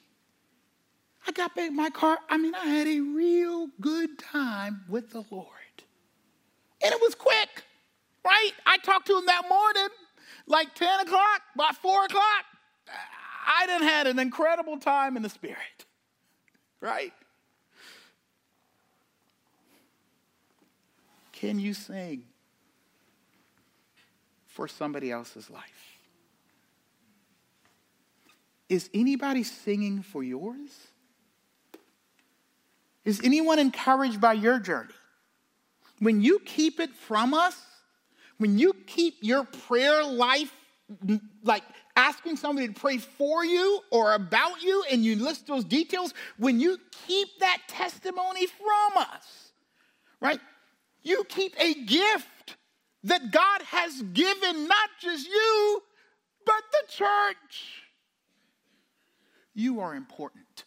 [1.27, 2.19] I got back in my car.
[2.29, 5.49] I mean, I had a real good time with the Lord.
[6.83, 7.65] And it was quick,
[8.25, 8.53] right?
[8.67, 9.89] I talked to him that morning,
[10.47, 12.45] like 10 o'clock, by 4 o'clock.
[13.47, 15.87] I done had an incredible time in the Spirit,
[16.81, 17.13] right?
[21.45, 22.25] Can you sing
[24.47, 25.99] for somebody else's life?
[28.71, 30.71] Is anybody singing for yours?
[33.05, 34.95] Is anyone encouraged by your journey?
[35.99, 37.61] When you keep it from us,
[38.39, 40.51] when you keep your prayer life
[41.43, 41.65] like
[41.95, 46.59] asking somebody to pray for you or about you and you list those details, when
[46.59, 49.51] you keep that testimony from us,
[50.23, 50.41] right?
[51.05, 52.57] You keep a gift
[53.05, 55.83] that God has given not just you,
[56.45, 57.85] but the church.
[59.55, 60.65] You are important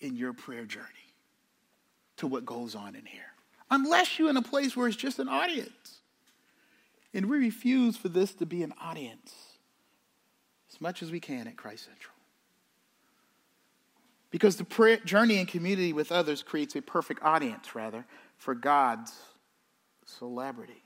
[0.00, 0.86] in your prayer journey
[2.18, 3.22] to what goes on in here.
[3.70, 6.00] Unless you're in a place where it's just an audience.
[7.12, 9.32] And we refuse for this to be an audience
[10.70, 12.12] as much as we can at Christ Central.
[14.30, 18.04] Because the prayer, journey and community with others creates a perfect audience, rather,
[18.36, 19.14] for God's
[20.06, 20.82] celebrity.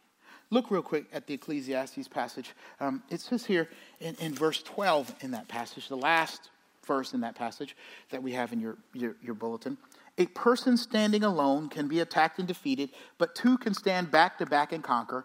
[0.51, 2.55] Look real quick at the Ecclesiastes passage.
[2.81, 3.69] Um, it says here
[4.01, 6.51] in, in verse 12 in that passage, the last
[6.85, 7.77] verse in that passage
[8.11, 9.79] that we have in your, your, your bulletin.
[10.19, 14.47] A person standing alone can be attacked and defeated, but two can stand back to
[14.47, 15.25] back and conquer.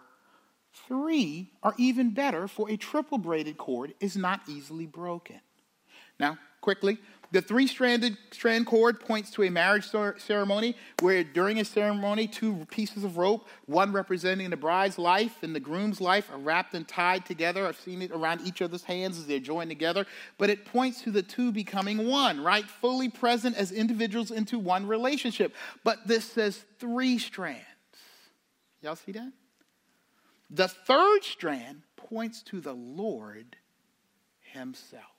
[0.86, 5.40] Three are even better, for a triple braided cord is not easily broken.
[6.20, 6.98] Now, quickly,
[7.32, 12.66] the three stranded strand cord points to a marriage ceremony where during a ceremony, two
[12.70, 16.86] pieces of rope, one representing the bride's life and the groom's life, are wrapped and
[16.86, 17.66] tied together.
[17.66, 20.06] I've seen it around each other's hands as they're joined together.
[20.38, 22.64] But it points to the two becoming one, right?
[22.64, 25.54] Fully present as individuals into one relationship.
[25.82, 27.64] But this says three strands.
[28.82, 29.32] Y'all see that?
[30.50, 33.56] The third strand points to the Lord
[34.52, 35.15] Himself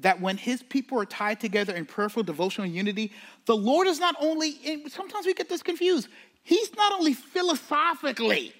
[0.00, 3.12] that when his people are tied together in prayerful devotional unity,
[3.46, 6.08] the Lord is not only, sometimes we get this confused,
[6.42, 8.52] he's not only philosophically,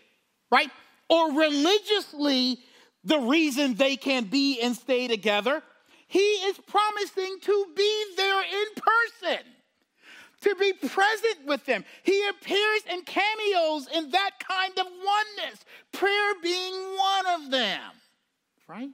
[0.51, 0.71] right,
[1.09, 2.59] or religiously
[3.05, 5.63] the reason they can be and stay together.
[6.09, 9.45] He is promising to be there in person,
[10.43, 11.85] to be present with them.
[12.03, 17.81] He appears in cameos in that kind of oneness, prayer being one of them,
[18.69, 18.91] right?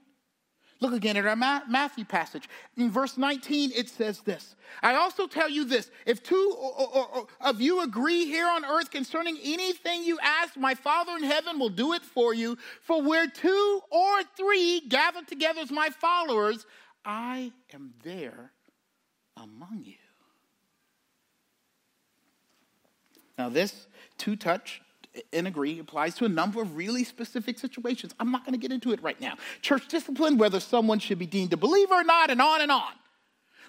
[0.83, 2.49] Look again at our Matthew passage.
[2.77, 7.07] In verse 19, it says this I also tell you this if two or, or,
[7.07, 11.61] or of you agree here on earth concerning anything you ask, my Father in heaven
[11.61, 12.59] will do it for you.
[12.81, 16.67] For where two or three gather together as my followers,
[17.05, 18.51] I am there
[19.37, 19.95] among you.
[23.39, 23.87] Now, this
[24.19, 24.82] two touch
[25.33, 28.15] and agree applies to a number of really specific situations.
[28.19, 29.35] I'm not going to get into it right now.
[29.61, 32.93] Church discipline, whether someone should be deemed a believer or not, and on and on.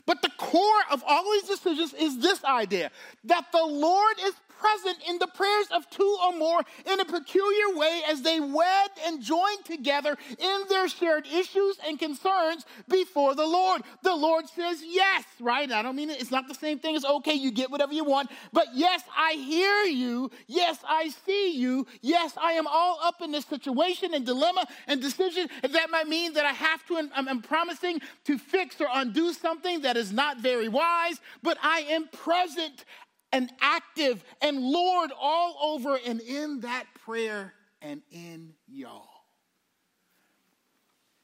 [0.05, 2.91] But the core of all these decisions is this idea
[3.25, 4.33] that the Lord is
[4.63, 8.89] present in the prayers of two or more in a peculiar way as they wed
[9.05, 13.81] and join together in their shared issues and concerns before the Lord.
[14.03, 15.69] The Lord says yes, right?
[15.71, 18.05] I don't mean it, it's not the same thing as okay, you get whatever you
[18.05, 20.31] want, but yes, I hear you.
[20.47, 21.85] Yes, I see you.
[22.01, 25.49] Yes, I am all up in this situation and dilemma and decision.
[25.61, 29.81] That might mean that I have to, I'm, I'm promising to fix or undo something
[29.81, 32.85] that is not very wise, but I am present
[33.33, 39.09] and active and Lord all over and in that prayer and in y'all.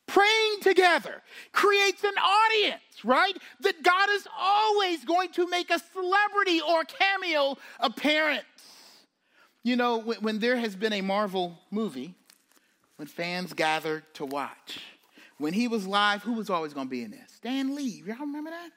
[0.07, 3.37] Praying together creates an audience, right?
[3.61, 8.43] That God is always going to make a celebrity or cameo appearance.
[9.61, 12.15] You know, when, when there has been a Marvel movie,
[12.95, 14.79] when fans gather to watch,
[15.37, 17.31] when he was live, who was always going to be in this?
[17.35, 18.01] Stan Lee.
[18.05, 18.71] Y'all remember that?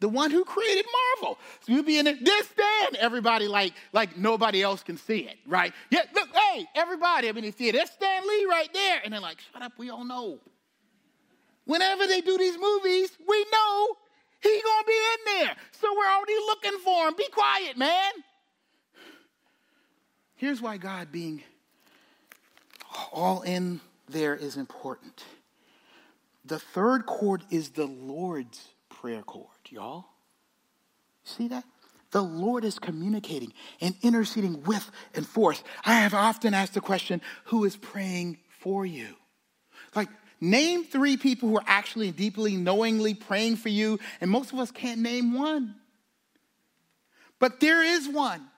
[0.00, 0.84] The one who created
[1.20, 1.38] Marvel.
[1.60, 5.36] So you'll be in it, this stand, everybody like, like nobody else can see it,
[5.46, 5.72] right?
[5.90, 9.00] Yeah, look, hey, everybody, I mean, you see it, that's Stan Lee right there.
[9.04, 10.38] And they're like, shut up, we all know.
[11.64, 13.96] Whenever they do these movies, we know
[14.40, 15.56] he's gonna be in there.
[15.80, 17.14] So we're already looking for him.
[17.16, 18.12] Be quiet, man.
[20.36, 21.42] Here's why God being
[23.12, 25.24] all in there is important.
[26.44, 30.06] The third cord is the Lord's prayer cord y'all.
[31.24, 31.64] See that?
[32.12, 35.62] The Lord is communicating and interceding with and for us.
[35.84, 39.08] I have often asked the question who is praying for you?
[39.94, 40.08] Like,
[40.40, 44.70] name three people who are actually deeply, knowingly praying for you, and most of us
[44.70, 45.74] can't name one.
[47.38, 48.48] But there is one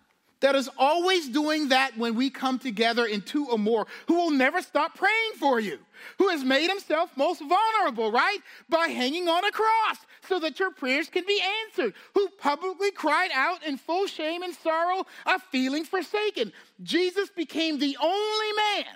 [0.40, 4.30] that is always doing that when we come together in two or more, who will
[4.30, 5.78] never stop praying for you,
[6.18, 8.38] who has made himself most vulnerable, right?
[8.68, 13.30] By hanging on a cross so that your prayers can be answered, who publicly cried
[13.34, 16.52] out in full shame and sorrow of feeling forsaken.
[16.82, 18.94] Jesus became the only man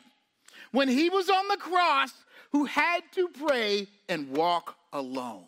[0.70, 2.12] when he was on the cross
[2.52, 5.46] who had to pray and walk alone.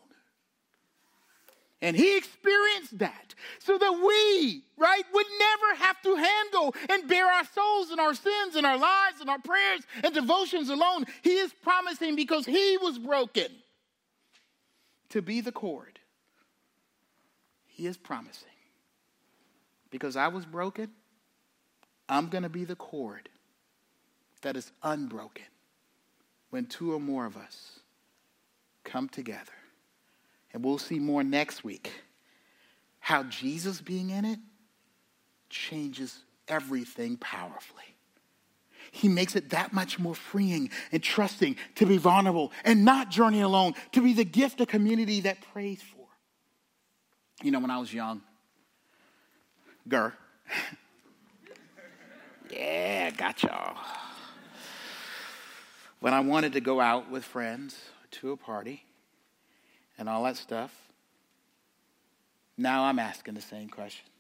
[1.85, 7.27] And he experienced that so that we, right, would never have to handle and bear
[7.27, 11.05] our souls and our sins and our lives and our prayers and devotions alone.
[11.21, 13.49] He is promising because he was broken
[15.11, 15.99] to be the cord.
[17.67, 18.49] He is promising.
[19.91, 20.91] Because I was broken,
[22.09, 23.29] I'm going to be the cord
[24.41, 25.45] that is unbroken
[26.49, 27.81] when two or more of us
[28.85, 29.53] come together.
[30.55, 31.91] And we'll see more next week
[33.01, 34.39] how Jesus being in it
[35.51, 36.17] changes
[36.49, 37.83] everything powerfully.
[38.93, 43.41] He makes it that much more freeing and trusting to be vulnerable and not journey
[43.41, 46.07] alone, to be the gift of community that prays for.
[47.43, 48.23] You know, when I was young,
[49.89, 50.15] Gur,
[52.51, 53.77] yeah, got y'all.
[55.99, 57.77] When I wanted to go out with friends
[58.13, 58.85] to a party
[59.99, 60.73] and all that stuff,
[62.57, 64.11] now I'm asking the same questions.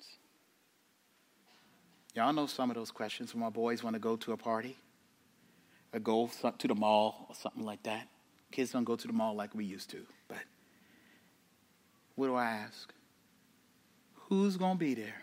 [2.15, 4.77] Y'all know some of those questions when my boys want to go to a party
[5.93, 8.09] or go to the mall or something like that.
[8.53, 10.07] Kids don't go to the mall like we used to.
[10.29, 10.39] But
[12.15, 12.93] what do I ask?
[14.29, 15.23] Who's going to be there?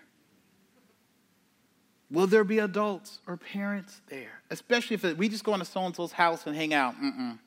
[2.09, 4.41] Will there be adults or parents there?
[4.49, 6.93] Especially if we just go into so and so's house and hang out.
[7.01, 7.39] Mm-mm.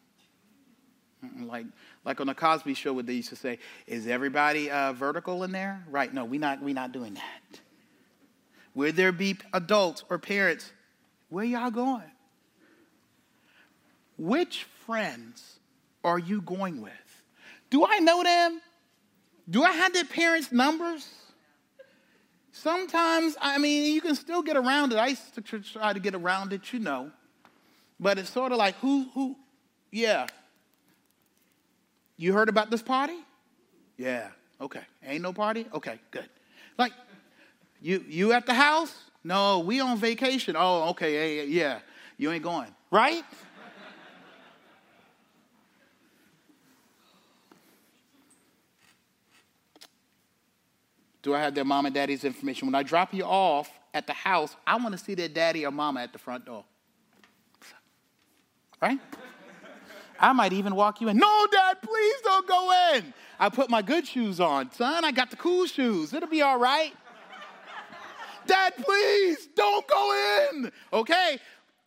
[1.46, 1.66] Like,
[2.04, 5.52] like on the Cosby Show, what they used to say, is everybody uh, vertical in
[5.52, 5.84] there?
[5.90, 6.12] Right?
[6.12, 7.60] No, we're not, We're not doing that.
[8.74, 10.72] Will there be adults or parents?
[11.28, 12.02] Where y'all going?
[14.18, 15.58] Which friends
[16.02, 16.92] are you going with?
[17.70, 18.60] Do I know them?
[19.48, 21.08] Do I have their parents' numbers?
[22.52, 24.96] Sometimes, I mean, you can still get around it.
[24.96, 27.10] I used to try to get around it, you know.
[27.98, 29.36] But it's sort of like, who, who,
[29.90, 30.26] yeah.
[32.16, 33.18] You heard about this party?
[33.96, 34.28] Yeah.
[34.60, 34.82] Okay.
[35.04, 35.66] Ain't no party?
[35.72, 36.28] Okay, good.
[36.78, 36.92] Like,
[37.80, 38.94] you you at the house?
[39.22, 40.54] No, we on vacation.
[40.56, 41.78] Oh, okay, yeah, yeah.
[42.16, 43.24] You ain't going, right?
[51.22, 52.68] Do I have their mom and daddy's information?
[52.68, 55.70] When I drop you off at the house, I want to see their daddy or
[55.70, 56.64] mama at the front door.
[58.82, 58.98] Right?
[60.24, 61.18] I might even walk you in.
[61.18, 63.12] No, dad, please don't go in.
[63.38, 64.72] I put my good shoes on.
[64.72, 66.14] Son, I got the cool shoes.
[66.14, 66.94] It'll be all right.
[68.46, 70.72] dad, please don't go in.
[70.94, 71.38] Okay?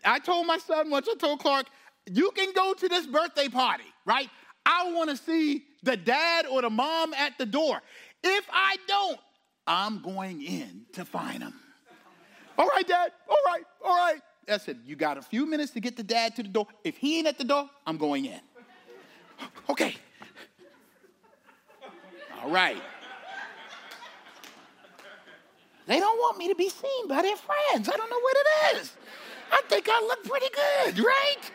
[0.06, 1.66] I told my son once, I told Clark,
[2.06, 4.30] you can go to this birthday party, right?
[4.68, 7.82] I want to see the dad or the mom at the door.
[8.24, 9.20] If I don't,
[9.66, 11.56] I'm going in to find him.
[12.56, 13.14] All right, dad.
[13.28, 13.64] All right.
[13.84, 14.22] All right.
[14.50, 16.68] I said, you got a few minutes to get the dad to the door.
[16.84, 18.40] If he ain't at the door, I'm going in.
[19.70, 19.96] Okay.
[22.42, 22.82] All right.
[25.86, 27.90] They don't want me to be seen by their friends.
[27.90, 28.94] I don't know what it is.
[29.52, 31.52] I think I look pretty good, right?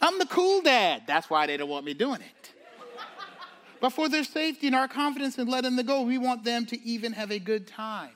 [0.00, 1.02] I'm the cool dad.
[1.06, 2.52] That's why they don't want me doing it.
[3.80, 6.80] But for their safety and our confidence in letting them go, we want them to
[6.82, 8.14] even have a good time,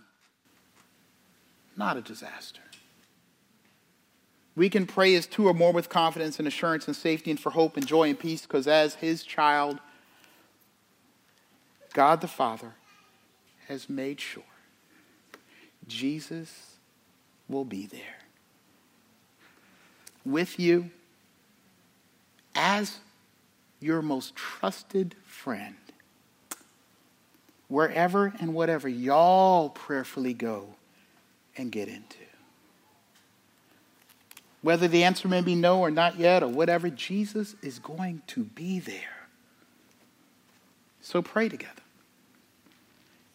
[1.76, 2.62] not a disaster.
[4.60, 7.48] We can pray as two or more with confidence and assurance and safety and for
[7.48, 9.80] hope and joy and peace because as his child,
[11.94, 12.74] God the Father
[13.68, 14.42] has made sure
[15.88, 16.74] Jesus
[17.48, 18.18] will be there
[20.26, 20.90] with you
[22.54, 22.98] as
[23.80, 25.76] your most trusted friend.
[27.68, 30.74] Wherever and whatever y'all prayerfully go
[31.56, 32.29] and get into.
[34.62, 38.44] Whether the answer may be no or not yet or whatever, Jesus is going to
[38.44, 39.26] be there.
[41.00, 41.82] So pray together.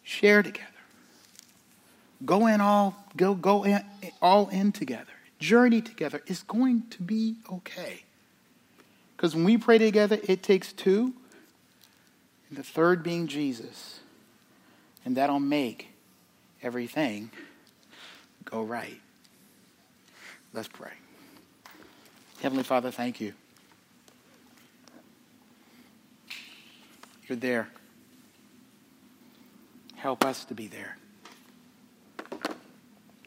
[0.02, 0.66] Share together.
[2.24, 3.84] Go in all go go in,
[4.22, 5.12] all in together.
[5.38, 6.22] Journey together.
[6.26, 8.04] It's going to be okay.
[9.16, 11.12] Because when we pray together, it takes two,
[12.48, 14.00] and the third being Jesus.
[15.04, 15.88] And that'll make
[16.62, 17.30] everything
[18.44, 19.00] go right.
[20.52, 20.92] Let's pray.
[22.42, 23.32] Heavenly Father, thank you.
[27.26, 27.68] You're there.
[29.96, 30.96] Help us to be there.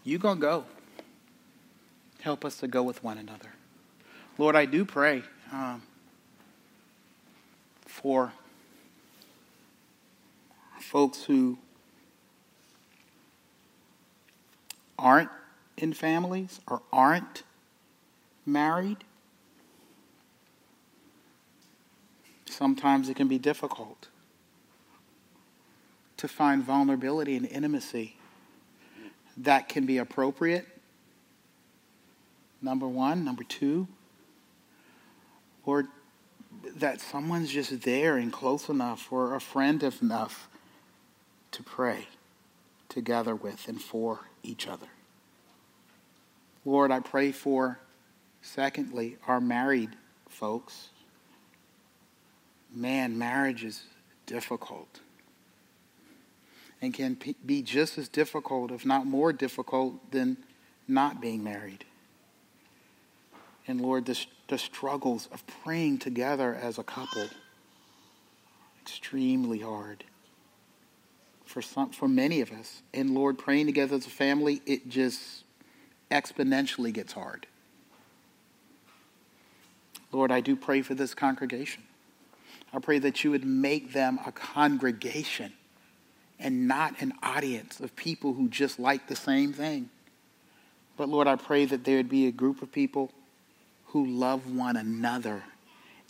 [0.03, 0.65] You gonna go.
[2.21, 3.49] Help us to go with one another.
[4.37, 5.81] Lord, I do pray um,
[7.85, 8.31] for
[10.79, 11.57] folks who
[14.97, 15.29] aren't
[15.77, 17.43] in families or aren't
[18.51, 18.97] married.
[22.45, 24.09] Sometimes it can be difficult
[26.17, 28.17] to find vulnerability and intimacy
[29.37, 30.67] that can be appropriate.
[32.61, 33.23] Number one.
[33.23, 33.87] Number two,
[35.65, 35.87] or
[36.75, 40.49] that someone's just there and close enough or a friend enough
[41.51, 42.07] to pray
[42.89, 44.87] together with and for each other.
[46.65, 47.79] Lord, I pray for
[48.41, 49.91] Secondly, our married
[50.27, 50.89] folks.
[52.73, 53.83] Man, marriage is
[54.25, 54.99] difficult
[56.81, 60.37] and can be just as difficult, if not more difficult, than
[60.87, 61.83] not being married.
[63.67, 64.17] And Lord, the,
[64.47, 67.27] the struggles of praying together as a couple,
[68.81, 70.05] extremely hard
[71.45, 72.81] for some, for many of us.
[72.93, 75.43] And Lord, praying together as a family, it just
[76.09, 77.45] exponentially gets hard.
[80.11, 81.83] Lord, I do pray for this congregation.
[82.73, 85.53] I pray that you would make them a congregation
[86.39, 89.89] and not an audience of people who just like the same thing.
[90.97, 93.11] But Lord, I pray that there would be a group of people
[93.87, 95.43] who love one another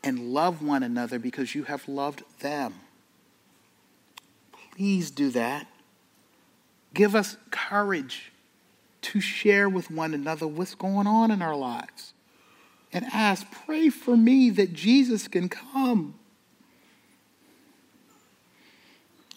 [0.04, 2.74] and love one another because you have loved them.
[4.76, 5.68] Please do that.
[6.94, 8.32] Give us courage
[9.02, 12.14] to share with one another what's going on in our lives
[12.92, 16.16] and ask, Pray for me that Jesus can come.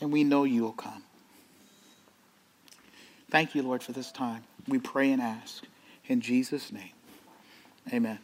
[0.01, 1.05] And we know you'll come.
[3.31, 4.43] Thank you, Lord, for this time.
[4.69, 5.65] We pray and ask.
[6.09, 6.91] In Jesus' name,
[7.93, 8.19] amen.